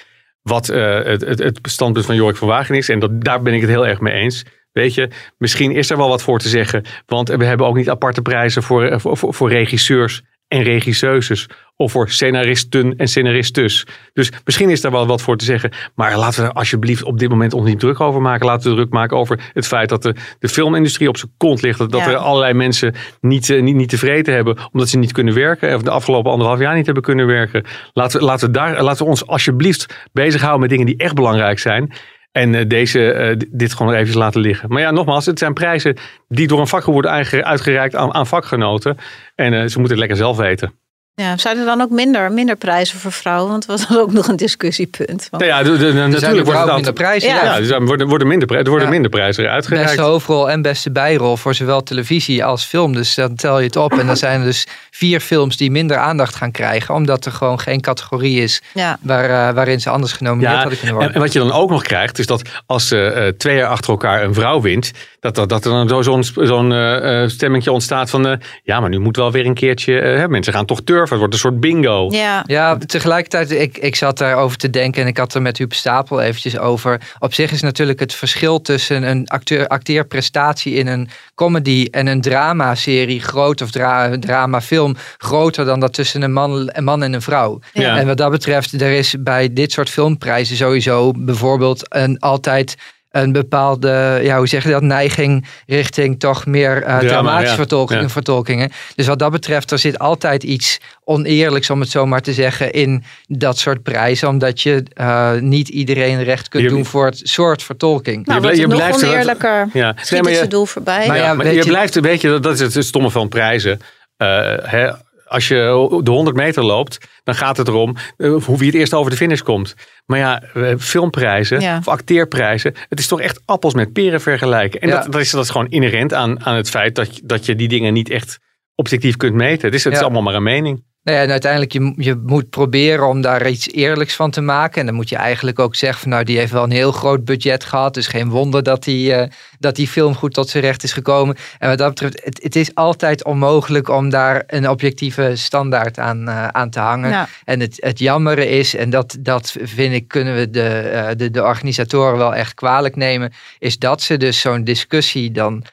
[0.43, 3.55] Wat eh, het, het, het standpunt van Jorik van Wagen is, en dat, daar ben
[3.55, 4.45] ik het heel erg mee eens.
[4.73, 6.85] Weet je, misschien is er wel wat voor te zeggen.
[7.07, 11.49] Want we hebben ook niet aparte prijzen voor, eh, voor, voor, voor regisseurs en regisseuses.
[11.77, 13.87] Of voor scenaristen en scenaristes.
[14.13, 15.71] Dus misschien is daar wel wat voor te zeggen.
[15.95, 18.47] Maar laten we er alsjeblieft op dit moment ons niet druk over maken.
[18.47, 21.79] Laten we druk maken over het feit dat de, de filmindustrie op zijn kont ligt.
[21.79, 22.09] Dat, Ja.
[22.09, 24.59] er allerlei mensen niet, eh, niet, niet tevreden hebben.
[24.73, 25.75] Omdat ze niet kunnen werken.
[25.75, 27.65] Of de afgelopen anderhalf jaar niet hebben kunnen werken.
[27.93, 31.59] Laten we, laten we, daar, laten we ons alsjeblieft bezighouden met dingen die echt belangrijk
[31.59, 31.93] zijn.
[32.33, 34.69] En eh, deze, eh, dit gewoon even laten liggen.
[34.69, 35.97] Maar ja, nogmaals, het zijn prijzen
[36.29, 38.97] die door een vakgroep worden uitge- uitgereikt aan, aan vakgenoten.
[39.35, 40.80] En eh, ze moeten het lekker zelf weten.
[41.21, 43.51] Ja, zijn er dan ook minder, minder prijzen voor vrouwen?
[43.51, 45.29] Want dat was ook nog een discussiepunt.
[45.31, 47.29] Want- ja, de, de- de- zijn natuurlijk aantal- minder prijzen.
[47.29, 47.57] Ja.
[47.61, 48.93] Dus worden, worden minder, er worden Ja.
[48.93, 49.89] minder prijzen uitgereikt.
[49.89, 52.93] Beste hoofdrol en beste bijrol voor zowel televisie als film.
[52.93, 53.93] Dus dan tel je het op.
[53.99, 56.95] En dan zijn er dus vier films die minder aandacht gaan krijgen.
[56.95, 58.99] Omdat er gewoon geen categorie is Ja.
[59.01, 61.15] waar, eh, waarin ze anders genomineerd Ja, hadden kunnen en, worden.
[61.15, 63.91] en wat je dan ook nog krijgt, is dat als eh, eh, twee jaar achter
[63.91, 67.73] elkaar een vrouw wint, dat, dat, dat er dan zo- zo'n zo'n eh, eh, stemmingje
[67.73, 70.67] ontstaat van, eh, ja, maar nu moet wel weer een keertje, eh, hè, mensen gaan
[70.67, 72.07] toch turven, het wordt een soort bingo.
[72.11, 72.43] Ja.
[72.47, 76.21] Ja, tegelijkertijd, ik, ik zat daarover te denken en ik had er met Huub Stapel
[76.21, 77.01] eventjes over.
[77.19, 82.21] Op zich is natuurlijk het verschil tussen een acteur, acteerprestatie in een comedy en een
[82.21, 87.23] dramaserie groot of dra, dramafilm groter dan dat tussen een man, een man en een
[87.23, 87.61] vrouw.
[87.73, 87.99] Ja.
[87.99, 92.77] En wat dat betreft, er is bij dit soort filmprijzen sowieso bijvoorbeeld een altijd
[93.11, 97.55] een bepaalde, ja, hoe zeg je dat, neiging richting toch meer eh, dramatische ja.
[97.57, 98.09] vertolkingen, Ja.
[98.09, 98.71] vertolkingen.
[98.95, 102.73] Dus wat dat betreft, er zit altijd iets oneerlijks, om het zo maar te zeggen,
[102.73, 104.29] in dat soort prijzen.
[104.29, 108.27] Omdat je eh, niet iedereen recht kunt Je- doen voor het soort vertolking.
[108.27, 109.69] Nou, Je je nog blijft er- oneerlijker.
[109.73, 111.07] Ja, Schiet Nee, maar het je- doel voorbij.
[111.07, 113.81] Maar ja, ja, maar je, je- blijft, weet je, dat is het stomme van prijzen.
[114.17, 114.27] Eh,
[114.63, 114.91] hè,
[115.31, 118.95] als je de 100 meter loopt, dan gaat het erom eh, hoe wie het eerst
[118.95, 119.75] over de finish komt.
[120.07, 121.79] Maar ja, eh, filmprijzen Ja.
[121.79, 124.81] of acteerprijzen, het is toch echt appels met peren vergelijken.
[124.81, 124.95] En Ja.
[125.03, 127.55] dat, dat, is, dat is gewoon inherent aan, aan het feit dat, je- dat je
[127.55, 128.39] die dingen niet echt
[128.75, 129.67] objectief kunt meten.
[129.67, 130.85] Het is, het is allemaal maar een mening.
[131.03, 134.81] Nou ja, en uiteindelijk, je, je moet proberen om daar iets eerlijks van te maken.
[134.81, 137.25] En dan moet je eigenlijk ook zeggen van nou, die heeft wel een heel groot
[137.25, 137.95] budget gehad.
[137.95, 141.37] Dus geen wonder dat die, eh, dat die film goed tot zijn recht is gekomen.
[141.59, 146.29] En wat dat betreft, het, het is altijd onmogelijk om daar een objectieve standaard aan,
[146.29, 147.11] eh, aan te hangen.
[147.11, 147.29] Ja.
[147.45, 151.31] En het, het jammere is, en dat, dat vind ik, kunnen we de, eh, de,
[151.31, 155.65] de organisatoren wel echt kwalijk nemen, is dat ze dus zo'n discussie dan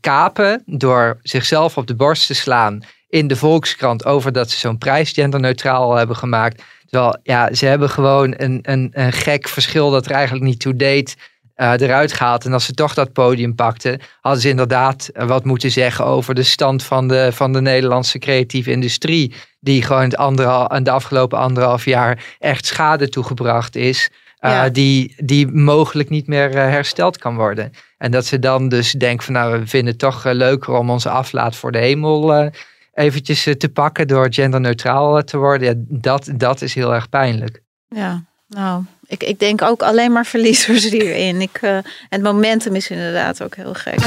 [0.00, 4.78] kapen door zichzelf op de borst te slaan in de Volkskrant over dat ze zo'n
[4.78, 6.62] prijs genderneutraal hebben gemaakt.
[6.86, 10.76] Terwijl ja, ze hebben gewoon een, een, een gek verschil dat er eigenlijk niet toe
[10.76, 11.16] deed.
[11.54, 12.44] eh, eruit gehaald.
[12.44, 16.34] En als ze toch dat podium pakten, hadden ze inderdaad eh, wat moeten zeggen over
[16.34, 19.34] de stand van de, van de Nederlandse creatieve industrie.
[19.60, 24.10] Die gewoon het anderhal, de afgelopen anderhalf jaar echt schade toegebracht is.
[24.38, 24.68] eh, Ja.
[24.68, 27.70] die, die mogelijk niet meer hersteld kan worden.
[27.98, 31.10] En dat ze dan dus denken van nou, we vinden het toch leuker om onze
[31.10, 32.50] aflaat voor de hemel
[33.00, 35.86] eventjes eh, te pakken door genderneutraal eh, te worden.
[35.88, 37.62] Dat, dat is heel erg pijnlijk.
[37.88, 41.40] Ja, nou, ik, ik denk ook alleen maar verliezers hierin.
[41.40, 43.98] Ik, eh, het momentum is inderdaad ook heel gek.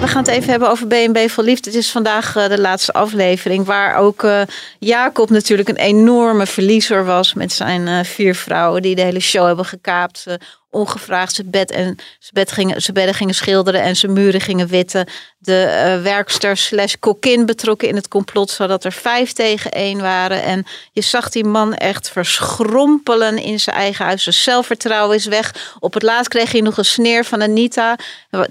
[0.00, 1.70] We gaan het even hebben over B&B voor Liefde.
[1.70, 3.64] Het is vandaag de laatste aflevering.
[3.64, 4.26] Waar ook
[4.78, 7.34] Jacob natuurlijk een enorme verliezer was.
[7.34, 10.26] Met zijn vier vrouwen die de hele show hebben gekaapt.
[10.70, 11.84] Ongevraagd zijn bed en
[12.18, 15.06] zijn, bed gingen, bedden gingen schilderen en zijn muren gingen witten.
[15.48, 20.42] De eh, werkster slash kokkin betrokken in het complot, zodat er vijf tegen één waren.
[20.42, 24.22] En je zag die man echt verschrompelen in zijn eigen huis.
[24.22, 25.74] Zijn zelfvertrouwen is weg.
[25.78, 27.96] Op het laatst kreeg hij nog een sneer van Anita.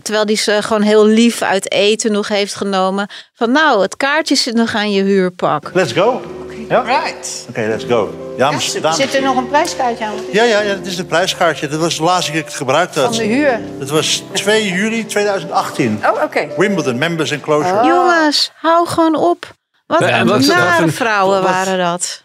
[0.02, 3.08] Terwijl die ze gewoon heel lief uit eten nog heeft genomen.
[3.34, 5.72] Van nou, het kaartje zit nog aan je huurpak.
[5.74, 6.22] Let's go.
[6.70, 6.82] Ja?
[6.82, 7.46] Right.
[7.50, 8.28] Oké, let's go.
[8.38, 8.98] Dames, Ja, dames.
[8.98, 10.14] Zit er nog een prijskaartje aan?
[10.32, 11.68] Ja, ja, ja, het is een prijskaartje.
[11.68, 13.16] Dat was de laatste keer dat ik het gebruikt had.
[13.16, 13.60] Van de huur.
[13.80, 16.00] Dat was 2 juli 2018.
[16.06, 16.48] Oh, oké.
[16.58, 17.86] Wimbledon, Members Enclosure.
[17.88, 19.56] Jongens, hou gewoon op.
[19.86, 22.24] Wat Ja, nare vrouwen wat- waren dat.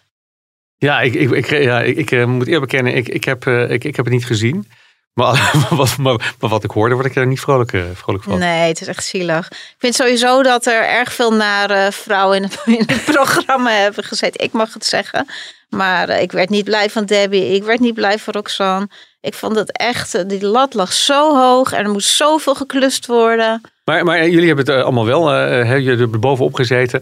[0.77, 3.71] Ja, ik, ik, ik, ja, ik, ik eh, moet eerlijk bekennen, ik, ik, heb, eh,
[3.71, 4.69] ik, ik heb het niet gezien.
[5.15, 8.39] Maar, wat, maar, maar wat ik hoorde, word ik er niet vrolijk, eh, vrolijk van.
[8.39, 9.47] Nee, het is echt zielig.
[9.51, 14.05] Ik vind sowieso dat er erg veel nare vrouwen in het, in het programma hebben
[14.05, 14.45] gezeten.
[14.45, 15.27] Ik mag het zeggen.
[15.69, 17.55] Maar eh, ik werd niet blij van Debbie.
[17.55, 18.89] Ik werd niet blij van Roxanne.
[19.21, 21.73] Ik vond het echt, die lat lag zo hoog.
[21.73, 23.61] En er moest zoveel geklust worden.
[23.85, 27.01] Maar, maar jullie hebben het eh, allemaal wel, eh hè, jullie hebben er bovenop gezeten.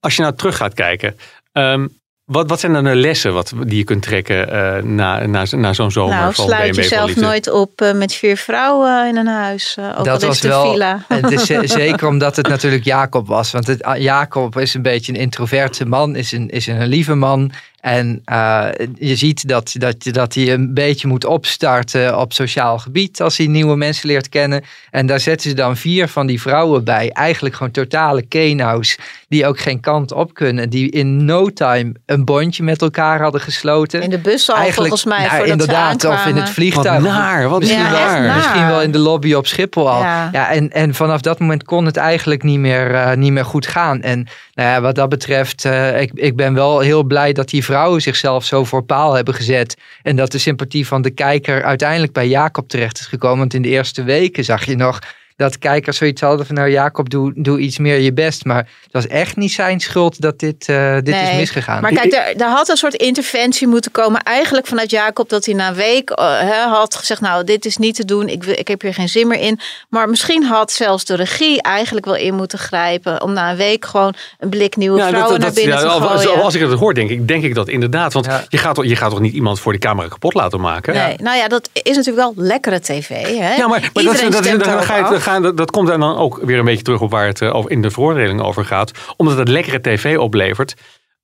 [0.00, 1.16] Als je nou terug gaat kijken,
[1.52, 1.86] ehm,
[2.24, 5.72] wat, wat zijn dan de lessen wat, die je kunt trekken eh, na, na, na
[5.72, 9.74] zo'n zomer nou, van sluit jezelf nooit op eh, met vier vrouwen in een huis.
[9.78, 10.70] eh, ook dat al is was het een wel.
[10.72, 11.04] villa.
[11.08, 13.50] Het is ze- zeker omdat het natuurlijk Jacob was.
[13.50, 17.14] Want het, ah, Jacob is een beetje een introverte man, is een, is een lieve
[17.14, 17.50] man.
[17.88, 18.66] En eh,
[18.98, 23.46] je ziet dat, dat, dat hij een beetje moet opstarten op sociaal gebied als hij
[23.46, 24.64] nieuwe mensen leert kennen.
[24.90, 27.10] En daar zetten ze dan vier van die vrouwen bij.
[27.12, 28.98] Eigenlijk gewoon totale kenau's
[29.28, 30.70] die ook geen kant op kunnen.
[30.70, 34.02] Die in no time een bondje met elkaar hadden gesloten.
[34.02, 35.18] In de bus al Eigenlijk- volgens mij.
[35.26, 37.02] nou, voordat ze inderdaad, of in het vliegtuig.
[37.02, 38.36] Wat naar, wat Misschien, Ja, naar.
[38.36, 40.00] misschien wel in de lobby op Schiphol al.
[40.02, 40.28] Ja.
[40.32, 40.50] Ja.
[40.50, 44.02] en, en vanaf dat moment kon het eigenlijk niet meer, eh, niet meer goed gaan.
[44.02, 47.64] En nou ja, wat dat betreft, eh, ik, ik ben wel heel blij dat die
[47.78, 49.76] vrouwen zichzelf zo voor paal hebben gezet.
[50.02, 53.38] En dat de sympathie van de kijker uiteindelijk bij Jacob terecht is gekomen.
[53.38, 54.98] Want in de eerste weken zag je nog
[55.38, 58.44] dat kijkers zoiets hadden van nou Jacob, doe, doe iets meer je best.
[58.44, 61.82] Maar het was echt niet zijn schuld dat dit, eh, dit is misgegaan.
[61.82, 64.22] Maar kijk, er, er had een soort interventie moeten komen.
[64.22, 67.20] Eigenlijk vanuit Jacob dat hij na een week eh, hè, had gezegd...
[67.20, 69.60] nou, dit is niet te doen, ik, wil- ik heb hier geen zin meer in.
[69.88, 73.22] Maar misschien had zelfs de regie eigenlijk wel in moeten grijpen...
[73.22, 76.42] om na een week gewoon een blik nieuwe vrouwen naar binnen ja, te als- gooien.
[76.42, 78.12] Als ik het hoor, denk ik, denk ik dat inderdaad.
[78.12, 78.44] Want Ja.
[78.48, 80.94] je, gaat, toch- je gaat toch niet iemand voor die camera kapot laten maken?
[80.94, 83.08] Nee, nou ja, dat is natuurlijk wel lekkere tv.
[83.08, 83.54] Hè?
[83.54, 86.16] Ja, maar, maar dat, Iedereen dat, stemt dat, dan ga je, dat, dat komt dan
[86.16, 88.90] ook weer een beetje terug op waar het over- in de veroordeling over gaat.
[89.16, 90.74] Omdat het lekkere tv oplevert.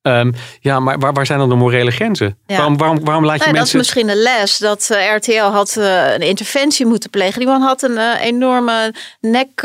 [0.03, 2.39] Ehm, ja, maar waar, waar zijn dan de morele grenzen?
[2.47, 2.57] Ja.
[2.57, 3.79] Waarom, waarom, waarom laat je Nou, dat is mensen...
[3.79, 4.59] misschien de les.
[4.59, 7.39] Dat eh, RTL had eh, een interventie moeten plegen.
[7.39, 9.61] Die man had een enorme nek.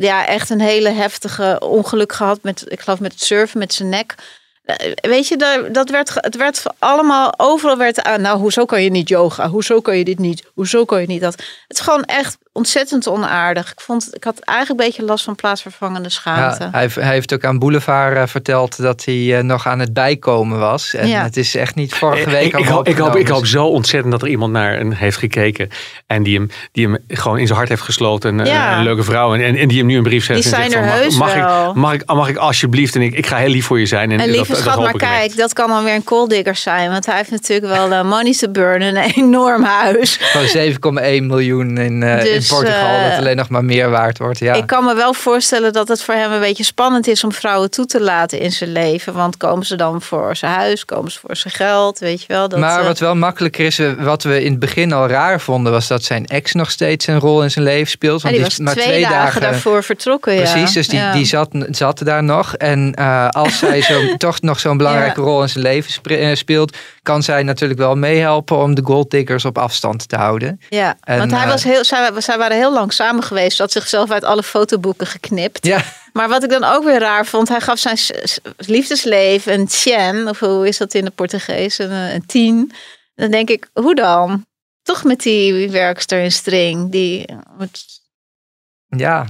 [0.00, 2.38] ja, echt een hele heftige ongeluk gehad.
[2.42, 4.14] Met, ik geloof met het surfen, met zijn nek.
[5.00, 8.20] Weet je, dat werd, het werd allemaal, overal werd aan.
[8.20, 9.48] Nou, hoezo kan je niet yoga?
[9.48, 10.50] Hoezo kan je dit niet?
[10.54, 11.34] Hoezo kan je niet dat?
[11.66, 13.70] Het is gewoon echt ontzettend onaardig.
[13.72, 16.62] Ik, vond, ik had eigenlijk een beetje last van plaatsvervangende schaamte.
[16.64, 19.78] Ja, hij, heeft- hij heeft ook aan Boulevard eh, verteld dat hij eh, nog aan
[19.78, 20.94] het bijkomen was.
[20.94, 21.22] En Ja.
[21.22, 23.66] het is echt niet vorige week ik, al ik, hoop, ik, hoop, ik hoop zo
[23.66, 25.68] ontzettend dat er iemand naar hem heeft gekeken.
[26.06, 28.38] En die hem, die hem gewoon in zijn hart heeft gesloten.
[28.38, 28.76] Een, Ja.
[28.76, 29.34] een leuke vrouw.
[29.34, 30.42] En, en die hem nu een brief zegt.
[30.42, 31.74] Die en zijn zegt er van, heus mag, wel.
[31.74, 32.94] mag, ik, mag, ik, mag ik alsjeblieft.
[32.94, 34.10] En ik, ik ga heel lief voor je zijn.
[34.10, 34.96] En, En lieve dat schat, maar echt.
[34.96, 36.90] kijk, dat kan dan weer een kooldigger zijn.
[36.90, 40.18] Want hij heeft natuurlijk wel eh, money to burn, een enorm huis.
[40.20, 40.42] Van
[41.02, 42.02] 7,1 miljoen in,
[42.50, 44.38] eh, in Dus, Portugal, eh, dat alleen nog maar meer waard wordt.
[44.38, 44.54] Ja.
[44.54, 47.70] Ik kan me wel voorstellen dat het voor hem een beetje spannend is om vrouwen
[47.70, 49.12] toe te laten in zijn leven.
[49.12, 52.48] Want komen ze dan voor zijn huis, komen ze voor zijn geld, weet je wel.
[52.48, 55.40] Dat, maar eh, wat wel makkelijker is, eh, wat we in het begin al raar
[55.40, 58.22] vonden, was dat zijn ex nog steeds een rol in zijn leven speelt.
[58.22, 60.34] ja, Want die was twee, dagen, daarvoor vertrokken.
[60.34, 60.40] ja.
[60.40, 61.12] Precies, dus die, Ja.
[61.12, 62.54] die zat, zat daar nog.
[62.54, 66.76] En eh, als zij zo, toch nog zo'n belangrijke rol in zijn leven eh, speelt,
[67.02, 70.60] kan zij natuurlijk wel meehelpen om de golddiggers op afstand te houden.
[70.68, 73.58] Ja, En, want hij eh, was heel, zij, zij waren heel lang samen geweest.
[73.58, 75.66] Had zichzelf uit alle fotoboeken geknipt.
[75.66, 77.98] Ja, Maar wat ik dan ook weer raar vond, hij gaf zijn
[78.56, 82.72] liefdesleven een tien, of hoe is dat in de Portugees, een, eh, een tien.
[83.14, 84.46] Dan denk ik, hoe dan?
[84.82, 87.24] Toch met die werkster in string, die
[87.58, 88.02] moet
[88.96, 89.26] ja.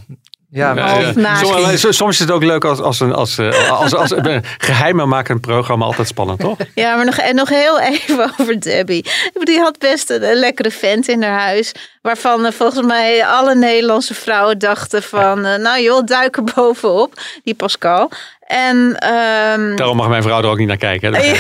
[0.55, 1.37] Ja, Ja.
[1.77, 5.41] Soms, soms- is het ook leuk als, als, een, als, eh, als, als, een geheimenmakend
[5.41, 6.59] programma altijd spannend, toch?
[6.75, 8.99] Ja, maar nog, en nog heel even over Debbie.
[9.05, 11.73] Ik bedoel, Die had best een, een lekkere vent in haar huis.
[12.03, 15.45] Waarvan eh, volgens mij alle Nederlandse vrouwen dachten van...
[15.45, 17.13] eh, nou joh, duik er bovenop.
[17.45, 18.11] Die Pascal.
[18.47, 21.15] En, ehm, Daarom mag mijn vrouw er ook niet naar kijken.
[21.15, 21.33] hè.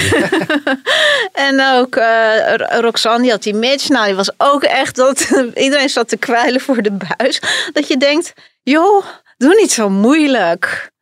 [1.32, 3.88] En ook eh, Ro- Roxanne, die had die Mitch.
[3.88, 4.96] Nou, die was ook echt...
[4.96, 7.40] Dat, iedereen zat te kwijlen voor de buis.
[7.72, 8.32] Dat je denkt,
[8.64, 9.04] joh,
[9.36, 10.92] Doe niet zo moeilijk.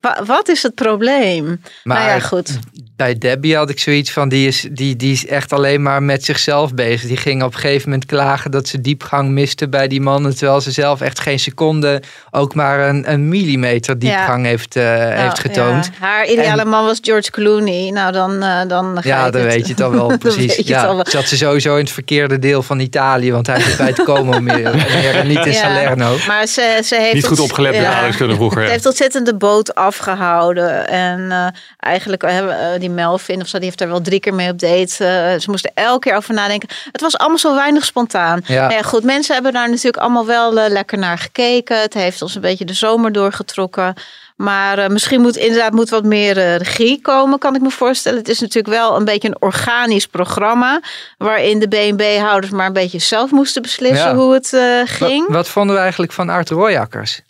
[0.00, 1.60] Wa- wat is het probleem?
[1.84, 2.58] Maar nou ja, goed.
[2.96, 6.24] bij Debbie had ik zoiets van, die is, die, die is echt alleen maar met
[6.24, 7.08] zichzelf bezig.
[7.08, 10.36] Die ging op een gegeven moment klagen dat ze diepgang miste bij die mannen.
[10.36, 15.16] Terwijl ze zelf echt geen seconde, ook maar een, een millimeter diepgang heeft, eh, heeft
[15.16, 15.84] Nou, getoond.
[16.00, 17.90] ja, haar ideale En- man was George Clooney.
[17.90, 20.56] Nou, dan, eh, dan ga Ja, dan het- weet je het al wel precies.
[20.56, 21.04] Ja, al wel.
[21.08, 24.40] zat ze sowieso in het verkeerde deel van Italië, want hij zit bij het Como
[24.50, 26.16] meer, meer en niet in Ja, Salerno.
[26.26, 28.58] Maar ze, ze heeft Niet goed opgelet aardrijkskunde vroeger.
[28.60, 28.72] Ze ja.
[28.72, 30.88] heeft ontzettend de boot afgehouden.
[30.88, 34.34] En eh, eigenlijk hebben eh, die Melvin of zo, die heeft daar wel drie keer
[34.34, 34.94] mee op date.
[35.40, 36.68] Ze moesten elke keer over nadenken.
[36.92, 38.40] Het was allemaal zo weinig spontaan.
[38.44, 38.60] Ja.
[38.60, 41.80] Nou ja, goed, mensen hebben daar natuurlijk allemaal wel lekker naar gekeken.
[41.80, 43.94] Het heeft ons een beetje de zomer doorgetrokken.
[44.36, 48.18] Maar misschien moet inderdaad moet wat meer regie komen, kan ik me voorstellen.
[48.18, 50.80] Het is natuurlijk wel een beetje een organisch programma.
[51.18, 54.14] Waarin de BNB-houders maar een beetje zelf moesten beslissen Ja.
[54.14, 55.28] hoe het ging.
[55.28, 57.22] Wat, vonden we eigenlijk van Art Royakkers?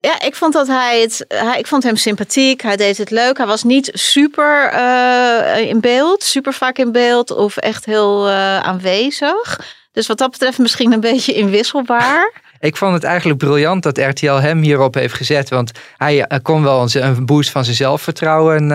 [0.00, 1.24] Ja, ik vond dat hij het.
[1.28, 2.62] Hij, ik vond hem sympathiek.
[2.62, 3.36] Hij deed het leuk.
[3.36, 8.58] Hij was niet super eh, in beeld, super vaak in beeld of echt heel eh,
[8.58, 9.60] aanwezig.
[9.92, 12.32] Dus wat dat betreft misschien een beetje inwisselbaar.
[12.60, 15.48] Ik vond het eigenlijk briljant dat RTL hem hierop heeft gezet.
[15.48, 18.70] Want hij eh, kon wel een, boost van zijn zelfvertrouwen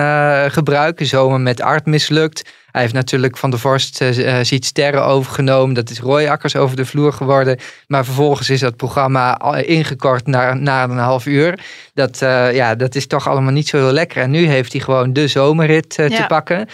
[0.52, 1.06] gebruiken.
[1.06, 2.50] Zomaar met Art mislukt.
[2.76, 5.74] Hij heeft natuurlijk Van der Vorst eh, ziet sterren overgenomen.
[5.74, 7.58] Dat is Roy Akkers over de vloer geworden.
[7.86, 11.58] Maar vervolgens is dat programma ingekort naar, naar een half uur.
[11.94, 14.22] Dat, eh, ja, dat is toch allemaal niet zo heel lekker.
[14.22, 16.68] En nu heeft hij gewoon de zomerrit te pakken.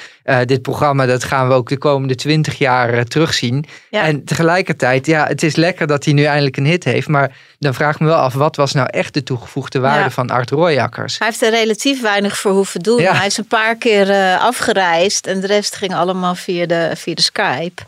[0.44, 3.64] Dit programma dat gaan we ook de komende twintig jaar terugzien.
[3.90, 4.02] Ja.
[4.02, 7.08] En tegelijkertijd, ja, het is lekker dat hij nu eindelijk een hit heeft.
[7.08, 10.10] Maar dan vraag ik me wel af, wat was nou echt de toegevoegde waarde Ja.
[10.10, 11.18] van Art Royakkers?
[11.18, 13.00] Hij heeft er relatief weinig voor hoeven doen.
[13.00, 17.22] Hij is een paar keer afgereisd en de rest ging allemaal via de, via de
[17.22, 17.83] Skype.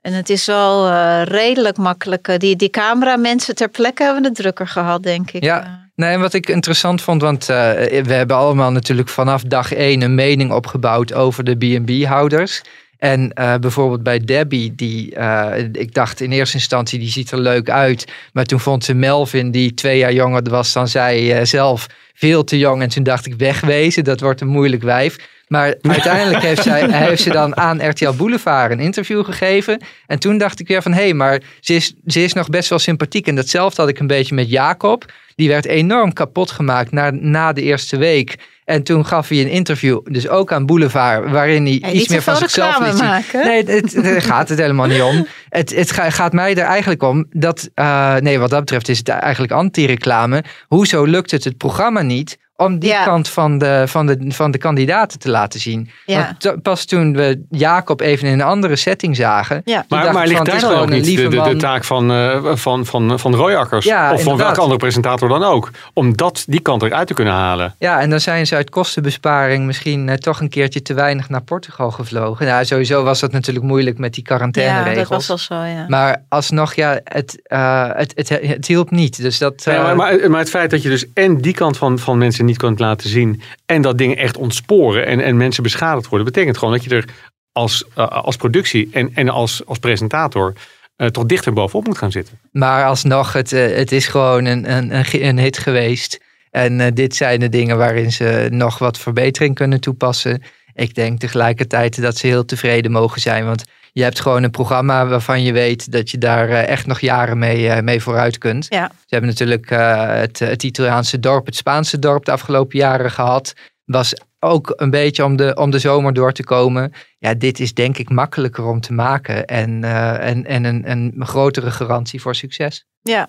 [0.00, 2.28] En het is wel eh, redelijk makkelijk.
[2.28, 5.42] Eh, Die, die cameramensen ter plekke hebben het drukker gehad, denk ik.
[5.42, 5.84] Ja.
[5.94, 7.56] Nee, en wat ik interessant vond, want eh,
[8.02, 12.62] we hebben allemaal natuurlijk vanaf dag één een mening opgebouwd over de B&B-houders.
[12.98, 17.40] En eh, bijvoorbeeld bij Debbie, die, eh, ik dacht in eerste instantie, die ziet er
[17.40, 18.12] leuk uit.
[18.32, 22.44] Maar toen vond ze Melvin, die twee jaar jonger was dan zij eh, zelf, veel
[22.44, 22.82] te jong.
[22.82, 25.16] En toen dacht ik, wegwezen, dat wordt een moeilijk wijf.
[25.48, 29.80] Maar uiteindelijk heeft, zij, heeft ze dan aan RTL Boulevard een interview gegeven.
[30.06, 32.68] En toen dacht ik weer van, hé, hey, maar ze is, ze is nog best
[32.68, 33.26] wel sympathiek.
[33.26, 35.12] En datzelfde had ik een beetje met Jacob.
[35.34, 38.36] Die werd enorm kapot gemaakt na, na de eerste week.
[38.66, 42.22] En toen gaf hij een interview, dus ook aan Boulevard, waarin hij Hey, iets meer
[42.22, 43.04] van zichzelf liet zien.
[43.06, 43.44] maken.
[43.46, 45.26] Nee, het, gaat het helemaal niet om.
[45.48, 48.98] Het, het ga- gaat mij er eigenlijk om dat, eh, nee, wat dat betreft is
[48.98, 50.44] het eigenlijk anti-reclame.
[50.68, 53.04] Hoezo lukt het het programma niet om die Ja.
[53.04, 55.90] kant van de, van, de, van de kandidaten te laten zien?
[56.06, 56.24] Ja.
[56.24, 59.62] Want to- pas toen we Jacob even in een andere setting zagen.
[59.64, 59.84] Ja.
[59.88, 62.86] Maar, dacht maar ligt daar is dan ook niet de, de, taak van, eh, van,
[62.86, 63.84] van, van Royakkers?
[63.84, 65.70] Ja, of van welke andere presentator dan ook?
[65.92, 67.74] Om dat, die kant eruit te kunnen halen.
[67.78, 71.42] Ja, en dan zijn ze uit kostenbesparing misschien eh, toch een keertje te weinig naar
[71.42, 72.46] Portugal gevlogen.
[72.46, 75.08] Nou, sowieso was dat natuurlijk moeilijk met die ja, quarantaineregels.
[75.08, 75.84] dat was wel zo, ja.
[75.88, 79.22] Maar alsnog, ja, het, eh, het, het, het hielp niet.
[79.22, 81.98] Dus dat, Ja, maar, maar, maar het feit dat je dus en die kant van,
[81.98, 83.42] van mensen niet kunt laten zien.
[83.66, 86.26] en dat dingen echt ontsporen en, en mensen beschadigd worden.
[86.26, 87.04] betekent gewoon dat je er
[87.52, 90.52] als, eh, als productie en, en als, als presentator.
[90.96, 92.38] eh, toch dichter bovenop moet gaan zitten.
[92.52, 96.20] Maar alsnog, het, eh, het is gewoon een, een, een, hit geweest.
[96.50, 100.42] En dit zijn de dingen waarin ze nog wat verbetering kunnen toepassen.
[100.74, 103.44] Ik denk tegelijkertijd dat ze heel tevreden mogen zijn.
[103.44, 103.64] Want
[103.96, 107.38] je hebt gewoon een programma waarvan je weet dat je daar eh, echt nog jaren
[107.38, 108.66] mee, eh, mee vooruit kunt.
[108.68, 108.90] Ja.
[108.94, 113.52] Ze hebben natuurlijk eh, het, het Italiaanse dorp, het Spaanse dorp de afgelopen jaren gehad.
[113.84, 116.92] Was ook een beetje om de, om de zomer door te komen.
[117.18, 119.44] Ja, dit is denk ik makkelijker om te maken.
[119.44, 119.84] En,
[120.20, 122.84] en, en een, een grotere garantie voor succes.
[123.02, 123.28] Ja.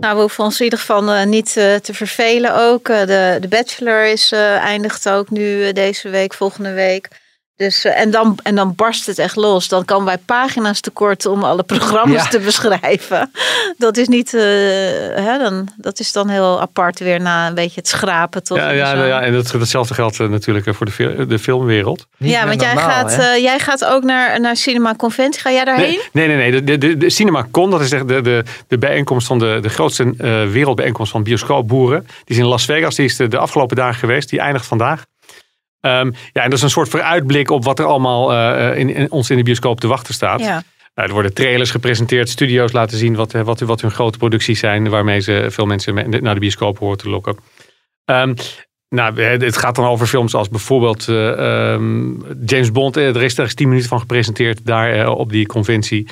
[0.00, 2.86] Nou, we hoeven ons in ieder geval niet te vervelen ook.
[2.86, 7.08] De, de Bachelor is, eindigt ook nu deze week, volgende week.
[7.58, 9.68] Dus, eh, en, dan, en dan barst het echt los.
[9.68, 12.28] Dan komen wij pagina's tekort om alle programma's Ja.
[12.28, 13.30] te beschrijven.
[13.76, 14.42] Dat is niet, eh,
[15.14, 18.42] hè, dan, dat is dan heel apart weer na een beetje het schrapen.
[18.42, 18.58] Toch?
[18.58, 19.04] Ja, ja, Zo.
[19.04, 22.06] ja, en dat, datzelfde geldt eh, natuurlijk voor de, de filmwereld.
[22.16, 25.40] Niet ja want jij normaal, gaat, eh, jij gaat ook naar, naar Cinema Conventie.
[25.40, 26.00] Ga jij daarheen?
[26.12, 26.50] Nee, nee, nee.
[26.50, 26.62] nee.
[26.62, 30.02] De, de, de CinemaCon, dat is echt de, de, de bijeenkomst van de, de grootste
[30.18, 32.00] eh, wereldbijeenkomst van bioscoopboeren.
[32.06, 34.30] Die is in Las Vegas, die is de, de afgelopen dagen geweest.
[34.30, 35.04] Die eindigt vandaag.
[35.88, 39.10] Ehm, ja, en dat is een soort vooruitblik op wat er allemaal eh, in, in,
[39.10, 40.40] ons in de bioscoop te wachten staat.
[40.40, 40.62] Ja.
[40.94, 44.58] Nou, er worden trailers gepresenteerd, studio's laten zien wat, eh, wat, wat hun grote producties
[44.58, 47.36] zijn, waarmee ze veel mensen me- naar de bioscoop horen te lokken.
[48.04, 48.34] Ehm,
[48.88, 52.10] nou, eh, het gaat dan over films als bijvoorbeeld eh, ehm,
[52.46, 52.96] James Bond.
[52.96, 56.08] Eh, Er is, is tien minuten van gepresenteerd daar eh, op die conventie.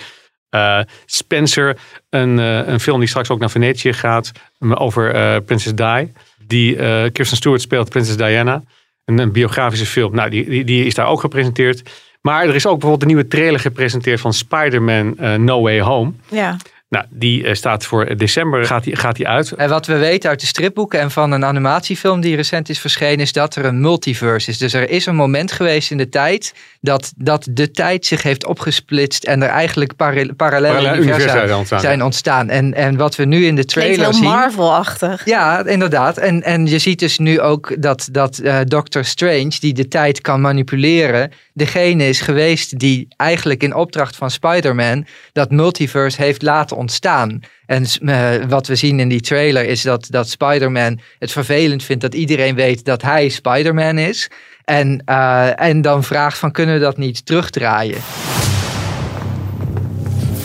[0.49, 1.77] Eh, Spencer,
[2.11, 4.33] een, eh, een film die straks ook naar Venetië gaat.
[4.75, 6.13] Over eh Princess Di.
[6.47, 8.63] Die eh, Kirsten Stewart speelt Princess Diana.
[9.07, 10.15] Een, een biografische film.
[10.15, 11.91] Nou, die, die, die is daar ook gepresenteerd.
[12.21, 16.13] Maar er is ook bijvoorbeeld een nieuwe trailer gepresenteerd van Spider-Man eh, No Way Home.
[16.29, 16.57] Ja.
[16.89, 19.53] Nou, die eh, staat voor december, gaat die, gaat die uit.
[19.53, 23.19] En wat we weten uit de stripboeken en van een animatiefilm die recent is verschenen,
[23.19, 24.59] is dat er een multiverse is.
[24.59, 28.47] Dus er is een moment geweest in de tijd dat, dat de tijd zich heeft
[28.47, 32.05] opgesplitst en er eigenlijk parallele, universa universa zijn ontstaan, zijn ja.
[32.05, 32.49] ontstaan.
[32.49, 34.25] En, en wat we nu in de trailer heel zien.
[34.25, 35.25] Marvel-achtig.
[35.25, 36.19] Ja, inderdaad.
[36.19, 40.21] En, en je ziet dus nu ook dat, dat eh, Doctor Strange, die de tijd
[40.21, 46.76] kan manipuleren, degene is geweest die eigenlijk in opdracht van Spider-Man dat multiverse heeft laten
[46.77, 47.41] ontstaan.
[47.67, 52.03] En eh, wat we zien in die trailer is dat, dat Spider-Man het vervelend vindt
[52.03, 54.31] dat iedereen weet dat hij Spider-Man is.
[54.65, 57.99] En, eh, en dan vraagt van kunnen we dat niet terugdraaien?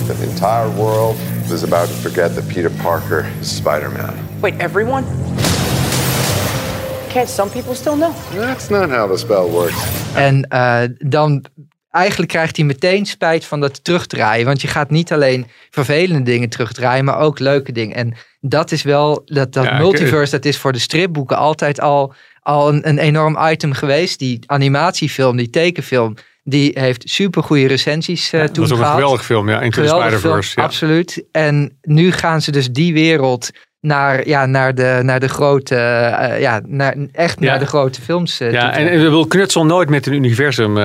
[0.07, 1.17] The entire world
[1.51, 4.13] is about to forget that Peter Parker is Spider-Man.
[4.39, 5.03] Wait, everyone?
[7.13, 8.13] Can't some people still know?
[8.33, 9.75] That's not how the spell works.
[10.15, 11.45] En eh, dan
[11.91, 14.45] eigenlijk krijgt hij meteen spijt van dat terugdraaien.
[14.45, 17.95] Want je gaat niet alleen vervelende dingen terugdraaien, maar ook leuke dingen.
[17.95, 22.13] En dat is wel, dat, dat Ja, multiverse, dat is voor de stripboeken altijd al,
[22.41, 24.19] al een, een enorm item geweest.
[24.19, 28.93] Die animatiefilm, die tekenfilm, die heeft super goede recensies toen dat is ook een gehad.
[28.93, 29.61] geweldige film, ja.
[29.61, 30.59] Into the Spider-Verse.
[30.59, 30.65] Ja.
[30.65, 31.23] Absoluut.
[31.31, 33.49] En nu gaan ze dus die wereld
[33.85, 37.45] naar, ja, naar, de, naar de grote, eh, ja, naar, echt Ja.
[37.49, 40.83] naar de grote films eh, Ja, en, we wil knutsel nooit met een universum, eh,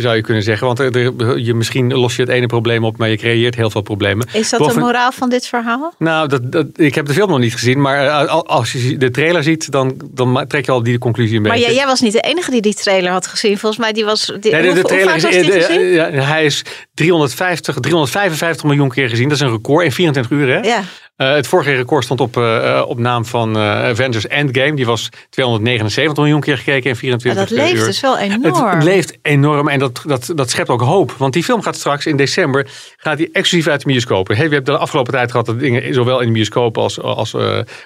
[0.00, 0.66] zou je kunnen zeggen.
[0.66, 3.70] Want er, er- je, misschien los je het ene probleem op, maar je creëert heel
[3.70, 4.26] veel problemen.
[4.32, 5.94] Is dat Boven- de moraal van dit verhaal?
[5.98, 9.10] Nou, dat, dat, ik heb de film nog niet gezien, maar al- als je de
[9.10, 11.66] trailer ziet, dan, dan trek je al die conclusie een Maar beetje.
[11.66, 13.58] jij, jij was niet de enige die die trailer had gezien.
[13.58, 14.26] Volgens mij die was...
[14.40, 15.80] Die, Nee, de, de hoe- hoe trailer vaak is, was die de- gezien?
[15.86, 19.28] ja, hij is 350, 355 miljoen keer gezien.
[19.28, 20.48] Dat is een record in 24 uur.
[20.48, 20.58] Hè?
[20.60, 20.80] Ja.
[21.16, 24.74] Eh, het vorige record stond op, eh, eh, op naam van Avengers Endgame.
[24.74, 27.74] Die was 279 miljoen keer gekeken in 24 Maar dat uur.
[27.74, 28.70] leeft dus wel enorm.
[28.70, 31.12] Het leeft enorm en dat, dat, dat schept ook hoop.
[31.12, 34.36] Want die film gaat straks in december gaat die exclusief uit de bioscopen.
[34.36, 37.30] Hey, we hebben de afgelopen tijd gehad dat dingen zowel in de bioscopen als, als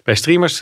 [0.04, 0.56] bij streamers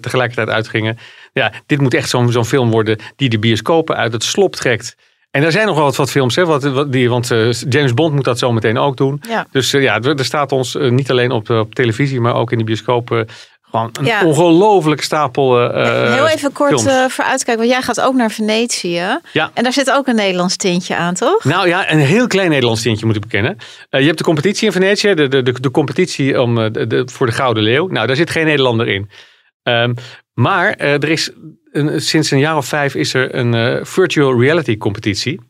[0.00, 0.98] tegelijkertijd uitgingen.
[1.32, 4.96] Ja, dit moet echt zo'n zo'n film worden die de bioscopen uit het slop trekt.
[5.34, 7.94] En er zijn nog wel wat, wat films, hè, wat, wat die, want eh, James
[7.94, 9.20] Bond moet dat zo meteen ook doen.
[9.28, 9.46] Ja.
[9.50, 12.58] Dus eh, ja, er staat ons eh, niet alleen op, op televisie, maar ook in
[12.58, 13.26] de bioscopen
[13.70, 14.24] gewoon een Ja.
[14.24, 19.18] ongelooflijke stapel eh, Heel even kort eh vooruitkijken, want jij gaat ook naar Venetië.
[19.32, 19.50] Ja.
[19.54, 21.44] En daar zit ook een Nederlands tintje aan, toch?
[21.44, 23.56] Nou ja, een heel klein Nederlands tintje moet ik bekennen.
[23.90, 27.26] Je hebt de competitie in Venetië, de, de, de, de competitie om, de, de- voor
[27.26, 27.86] de Gouden Leeuw.
[27.86, 29.10] Nou, daar zit geen Nederlander in.
[29.62, 29.94] Ehm,
[30.34, 31.32] maar eh, er is
[31.96, 35.40] sinds een jaar of vijf is er een eh, virtual reality competitie.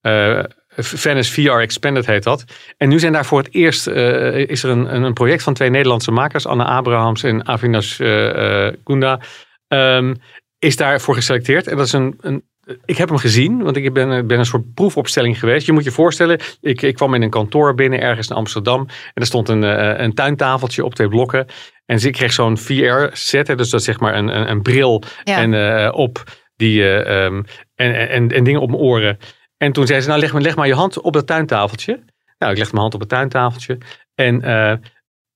[0.00, 0.42] Eh
[0.80, 2.44] Venice VR Expanded heet dat.
[2.76, 6.10] En nu zijn daar voor het eerst is er een, een project van twee Nederlandse
[6.10, 9.20] makers, Anne Abrahams en Avinash eh, Gunda,
[9.68, 10.14] ehm,
[10.58, 11.66] is daarvoor geselecteerd.
[11.66, 12.42] En dat is een, een
[12.84, 15.66] ik heb hem gezien, want ik ben, ben een soort proefopstelling geweest.
[15.66, 18.80] Je moet je voorstellen, ik, ik kwam in een kantoor binnen ergens in Amsterdam.
[18.88, 21.46] En er stond een, eh, een tuintafeltje op twee blokken.
[21.88, 25.36] En ik kreeg zo'n VR-set, dus dat is zeg maar een, een, een bril Ja.
[25.38, 26.22] en, eh, op
[26.56, 27.42] die, eh, ehm,
[27.74, 29.18] en, en, en dingen op mijn oren.
[29.56, 31.92] En toen zei ze, nou leg, maar- leg maar je hand op dat tuintafeltje.
[32.38, 33.78] Nou, ik legde mijn hand op het tuintafeltje.
[34.14, 34.72] En eh,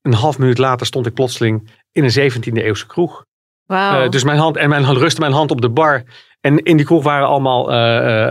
[0.02, 3.24] een half minuut later stond ik plotseling in een 17e eeuwse kroeg.
[3.66, 4.02] Wauw.
[4.02, 6.02] Eh, dus mijn hand en mijn hand rustte mijn hand op de bar.
[6.40, 7.66] En in die kroeg waren allemaal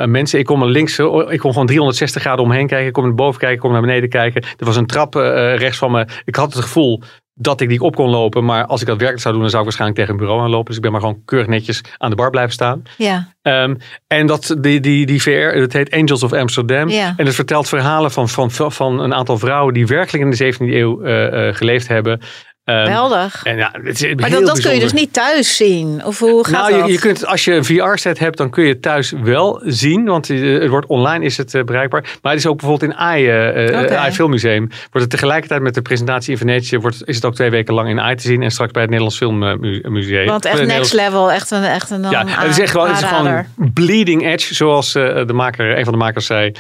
[0.08, 0.40] mensen.
[0.40, 2.88] Ik kon er links, ik kon gewoon 360 graden omheen kijken.
[2.88, 4.42] Ik kon naar boven kijken, ik kon naar beneden kijken.
[4.42, 6.06] Er was een trap rechts van me.
[6.26, 7.02] Ik had het gevoel
[7.34, 8.46] dat ik die op kon lopen.
[8.46, 10.66] Maar als ik dat werkelijk zou doen, dan zou ik waarschijnlijk tegen een bureau aanlopen.
[10.66, 12.84] Dus ik ben maar gewoon keurig netjes aan de bar blijven staan.
[12.98, 13.30] ja.
[13.42, 13.76] Ehm,
[14.08, 16.90] en dat, die, die, die VR, dat heet Angels of Amsterdam.
[16.90, 17.14] Ja.
[17.18, 20.74] En het vertelt verhalen van, van, van een aantal vrouwen die werkelijk in de 17e
[20.74, 22.22] eeuw eh, eh, geleefd hebben.
[22.64, 23.44] Ehm, Geweldig.
[23.44, 26.06] En ja, het is Maar dat, dat kun je dus niet thuis zien.
[26.06, 26.88] Of hoe gaat Nou, dat?
[26.88, 30.06] je, je kunt, als je een VR-set hebt, dan kun je het thuis wel zien.
[30.06, 32.02] Want eh, het wordt online is het eh, bereikbaar.
[32.22, 33.98] Maar het is ook bijvoorbeeld in AI, eh, eh, Oké.
[33.98, 34.68] AI Filmmuseum.
[34.68, 37.90] Wordt het tegelijkertijd met de presentatie in Venetië, wordt, is het ook twee weken lang
[37.90, 38.42] in AI te zien.
[38.44, 40.26] En straks bij het Nederlands Filmmuseum.
[40.28, 43.04] Want echt next level, echt een, echt een Ja, het is echt gewoon, het is
[43.04, 46.52] gewoon bleeding edge, zoals de maker, een van de makers zei.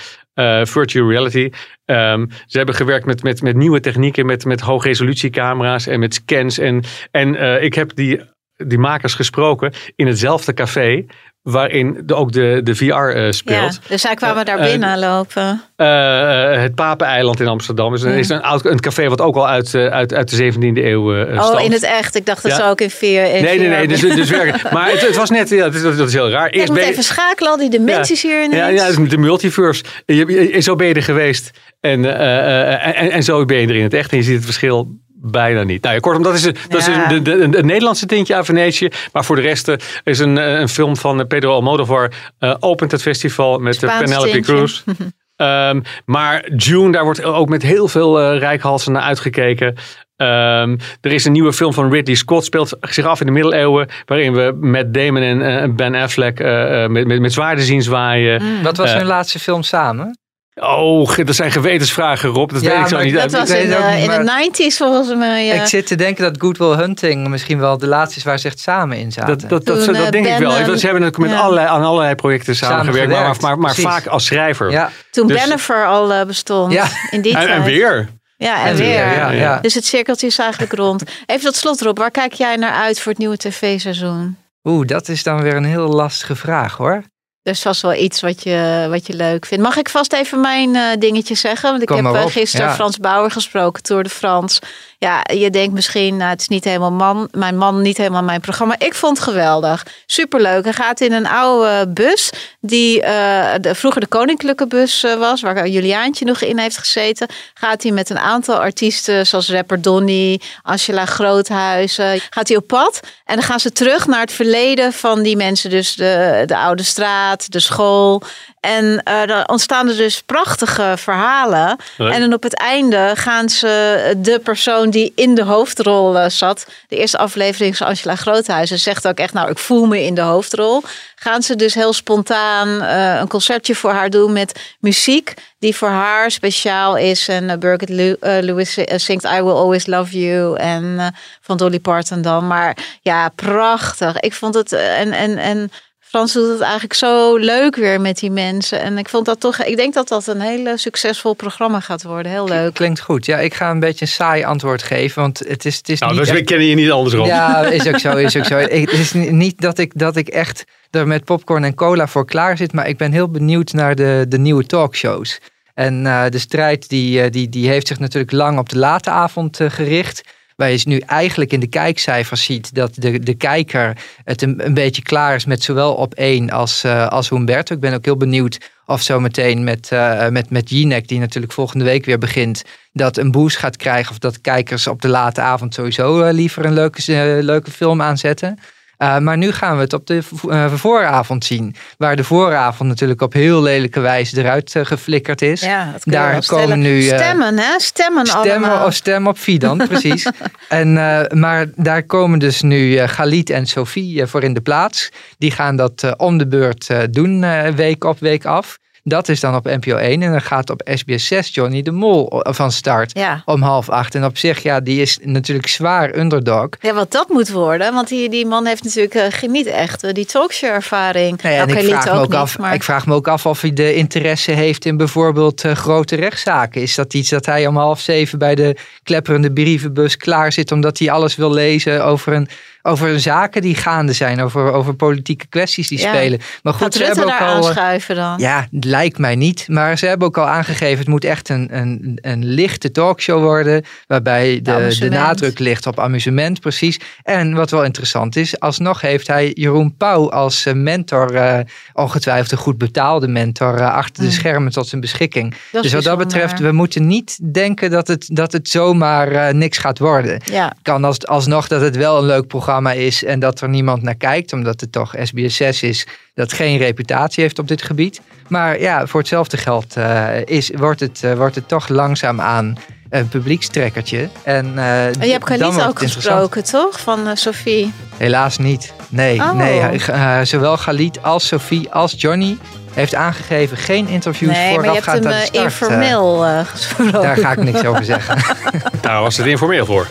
[0.41, 1.49] Eh, virtual reality.
[1.85, 6.57] Ehm, ze hebben gewerkt met, met, met nieuwe technieken, met, met hoogresolutiecamera's en met scans.
[6.57, 8.21] En, en eh, ik heb die,
[8.55, 11.05] die makers gesproken in hetzelfde café
[11.41, 13.79] waarin de, ook de, de VR eh, Ja, speelt.
[13.87, 15.61] dus zij kwamen daar Eh, binnen lopen.
[15.75, 18.17] Eh, eh, het Papeneiland in Amsterdam is, een- Ja.
[18.17, 21.15] is een, oud, een café wat ook al uit, eh, uit, uit de 17e eeuw
[21.15, 22.15] eh oh, in het echt.
[22.15, 22.57] Ik dacht dat Ja.
[22.57, 23.33] ze ook in.
[23.35, 23.87] In Nee, nee, nee.
[23.87, 24.59] VR Dus, dus werken.
[24.73, 26.47] Maar het, het was net, ja, dat is, dat is heel raar.
[26.47, 28.55] Ik Eerst moet ben je- even schakelen, al die dimensies hier ineens.
[28.55, 29.83] ja, ja, de multiverse.
[30.05, 31.51] Je, je- zo ben je er geweest.
[31.79, 34.11] En, eh, eh, en, en zo ben je er in het echt.
[34.11, 34.87] En je ziet het verschil
[35.21, 35.81] bijna niet.
[35.83, 38.45] Nou ja, kortom, dat is, een- dat is een, de, de, een Nederlandse tintje aan
[38.45, 38.87] Venetië.
[39.13, 42.11] Maar voor de rest eh, is een, eh, een film van eh, Pedro Almodovar.
[42.39, 44.53] eh opent het festival met Spaans Penelope tintje.
[44.53, 44.83] Cruz.
[45.35, 49.75] Ehm, maar June, daar wordt ook met heel veel eh rijkhalsen naar uitgekeken.
[50.15, 53.87] Ehm, er is een nieuwe film van Ridley Scott, speelt zich af in de middeleeuwen.
[54.05, 58.43] Waarin we met Damon en Ben Affleck eh, eh, met, met, met zwaarden zien zwaaien.
[58.43, 58.63] Mm.
[58.63, 60.17] Wat was hun laatste film samen?
[60.55, 62.51] Oh, dat zijn gewetensvragen, Rob.
[62.51, 63.13] Dat Ja, weet ik zo maar niet.
[63.13, 63.31] Dat uit.
[63.31, 65.45] was in, de, in maar- de 90s volgens mij.
[65.45, 65.53] ja.
[65.53, 68.47] Ik zit te denken dat Good Will Hunting misschien wel de laatste is waar ze
[68.47, 69.37] echt samen in zaten.
[69.37, 70.51] dat, dat, dat, Toen, dat eh, denk ik wel.
[70.51, 71.39] Ze hebben natuurlijk met ja.
[71.39, 73.91] allerlei, aan allerlei projecten samengewerkt, maar, Samengewerkt, maar, maar, precies.
[73.91, 74.71] vaak als schrijver.
[74.71, 76.73] ja, Toen dus- Bennifer al eh, bestond.
[76.73, 76.85] Ja.
[77.09, 77.57] In die En, tijd.
[77.57, 78.09] en weer.
[78.37, 79.05] Ja, en, En weer.
[79.05, 79.59] weer, ja, ja.
[79.59, 81.03] Dus het cirkeltje is eigenlijk rond.
[81.25, 81.97] Even tot slot, Rob.
[81.97, 84.37] Waar kijk jij naar uit voor het nieuwe tv-seizoen?
[84.63, 87.03] Oeh, dat is dan weer een heel lastige vraag hoor.
[87.43, 89.63] Is vast wel iets wat je, wat je leuk vindt.
[89.63, 91.69] Mag ik vast even mijn eh, dingetje zeggen?
[91.69, 92.73] Want ik Kom heb eh, gisteren ja.
[92.73, 94.61] Frans Bauer gesproken, Tour de France.
[95.03, 98.41] Ja, je denkt misschien, nou, het is niet helemaal man, mijn man, niet helemaal mijn
[98.41, 98.75] programma.
[98.77, 99.85] Ik vond het geweldig.
[100.05, 100.63] Superleuk.
[100.63, 105.41] Hij gaat in een oude bus, die eh, de, vroeger de koninklijke bus eh, was,
[105.41, 107.27] waar Juliaantje nog in heeft gezeten.
[107.53, 112.99] Gaat hij met een aantal artiesten, zoals rapper Donny, Angela Groothuizen, gaat hij op pad.
[113.25, 115.69] En dan gaan ze terug naar het verleden van die mensen.
[115.69, 118.21] Dus de, de oude straat, de school.
[118.61, 121.77] En eh dan ontstaan er dus prachtige verhalen.
[121.97, 126.65] En dan op het einde gaan ze de persoon die in de hoofdrol eh, zat.
[126.87, 128.79] De eerste aflevering is Angela Groothuizen.
[128.79, 130.83] Zegt ook echt, nou ik voel me in de hoofdrol.
[131.15, 135.33] Gaan ze dus heel spontaan eh, een concertje voor haar doen met muziek.
[135.59, 137.27] Die voor haar speciaal is.
[137.27, 140.57] En Birgit eh, Lewis eh, zingt I Will Always Love You.
[140.57, 141.07] En eh,
[141.41, 142.47] van Dolly Parton dan.
[142.47, 144.19] Maar ja, prachtig.
[144.19, 144.71] Ik vond het...
[144.73, 145.71] eh, en, en, en
[146.11, 148.81] Frans doet het eigenlijk zo leuk weer met die mensen.
[148.81, 149.63] En ik vond dat toch.
[149.63, 152.31] Ik denk dat dat een hele succesvol programma gaat worden.
[152.31, 152.73] Heel leuk.
[152.73, 153.25] Klinkt goed.
[153.25, 156.11] Ja, ik ga een beetje een saai antwoord geven, want het is, het is Nou,
[156.11, 157.25] niet dus echt- we kennen je niet andersom.
[157.25, 158.57] Ja, is ook zo, is ook zo.
[158.57, 162.07] Ik- Het is ni- niet dat ik, dat ik echt er met popcorn en cola
[162.07, 165.39] voor klaar zit, maar ik ben heel benieuwd naar de, de nieuwe talkshows.
[165.73, 169.09] En eh, de strijd die, eh, die, die heeft zich natuurlijk lang op de late
[169.09, 170.21] avond eh, gericht.
[170.61, 175.01] Waar je nu eigenlijk in de kijkcijfers ziet dat de, de kijker het een, beetje
[175.01, 177.75] klaar is met zowel op één als, eh als Humberto.
[177.75, 181.85] Ik ben ook heel benieuwd of zometeen met, eh met, met Jinek, die natuurlijk volgende
[181.85, 184.11] week weer begint, dat een boost gaat krijgen.
[184.11, 187.01] Of dat kijkers op de late avond sowieso eh, liever een leuke,
[187.41, 188.59] leuke film aanzetten.
[189.01, 191.75] Uh, maar nu gaan we het op de uh, vooravond zien.
[191.97, 195.61] Waar de vooravond natuurlijk op heel lelijke wijze eruit uh, geflikkerd is.
[195.61, 196.79] Ja, Daar komen stellen.
[196.79, 196.97] nu.
[197.03, 197.79] uh, Stemmen, hè?
[197.79, 198.85] Stemmen, Stemmen allemaal.
[198.85, 200.27] of stem op Fidan, precies.
[200.69, 200.93] En,
[201.39, 205.09] maar daar komen dus nu Galit en Sophie voor in de plaats.
[205.37, 207.45] Die gaan dat om de beurt doen,
[207.75, 208.77] week op, week af.
[209.03, 212.29] Dat is dan op NPO 1 en dan gaat op SBS 6 Johnny de Mol
[212.49, 213.41] van start Ja.
[213.45, 214.15] om half acht.
[214.15, 216.67] En op zich, ja, die is natuurlijk zwaar underdog.
[216.79, 217.93] Ja, wat dat moet worden.
[217.93, 221.41] Want die, die man heeft natuurlijk uh, niet echt uh, die talkshow-ervaring.
[221.41, 223.45] Nee, en Nou, ik, vraag me ook niet, af, maar- ik vraag me ook af
[223.45, 226.81] of hij de interesse heeft in bijvoorbeeld uh, grote rechtszaken.
[226.81, 230.99] Is dat iets dat hij om half zeven bij de klepperende brievenbus klaar zit omdat
[230.99, 232.47] hij alles wil lezen over een
[232.81, 236.07] over zaken die gaande zijn, over, over politieke kwesties die Ja.
[236.13, 236.39] spelen.
[236.63, 237.59] Maar goed, Gaat ze hebben ook daar al.
[237.59, 238.39] eh, aanschuiven dan?
[238.39, 239.65] Ja, lijkt mij niet.
[239.67, 243.83] Maar ze hebben ook al aangegeven, het moet echt een, een, een lichte talkshow worden.
[244.07, 246.99] Waarbij de, de nadruk ligt op amusement, precies.
[247.23, 251.59] En wat wel interessant is, alsnog heeft hij Jeroen Pauw als eh, mentor, eh,
[251.93, 254.39] ongetwijfeld een goed betaalde mentor, achter de Hmm.
[254.39, 255.53] schermen tot zijn beschikking.
[255.71, 259.77] Dat dus wat dat betreft, we moeten niet denken dat het, dat het zomaar niks
[259.77, 260.41] gaat worden.
[260.45, 260.73] Ja.
[260.81, 264.15] Kan als, alsnog dat het wel een leuk programma is en dat er niemand naar
[264.15, 268.21] kijkt, omdat het toch SBS 6 is, dat geen reputatie heeft op dit gebied.
[268.47, 272.77] Maar ja, voor hetzelfde geld eh, is, wordt, het, eh, wordt het toch langzaamaan
[273.11, 274.29] een publiekstrekkertje.
[274.43, 276.99] En, eh, En je hebt wordt ook gesproken, toch?
[276.99, 277.93] Van eh, Sophie.
[278.17, 278.93] Helaas niet.
[279.09, 279.51] Nee, Oh.
[279.51, 282.57] nee eh, zowel Galit als Sophie als Johnny
[282.93, 285.63] heeft aangegeven geen interviews Nee, maar je hebt voorafgaand hem aan de eh, start.
[285.63, 287.21] informeel eh, gesproken.
[287.21, 288.37] Daar ga ik niks over zeggen.
[289.01, 290.07] Daar was het informeel voor.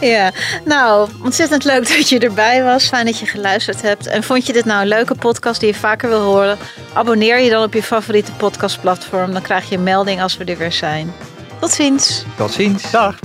[0.00, 0.30] Ja,
[0.64, 2.88] nou, ontzettend leuk dat je erbij was.
[2.88, 4.06] Fijn dat je geluisterd hebt.
[4.06, 6.58] En vond je dit nou een leuke podcast die je vaker wil horen?
[6.92, 9.32] Abonneer je dan op je favoriete podcastplatform.
[9.32, 11.12] Dan krijg je een melding als we er weer zijn.
[11.60, 12.24] Tot ziens.
[12.36, 12.90] Tot ziens.
[12.90, 13.18] Dag.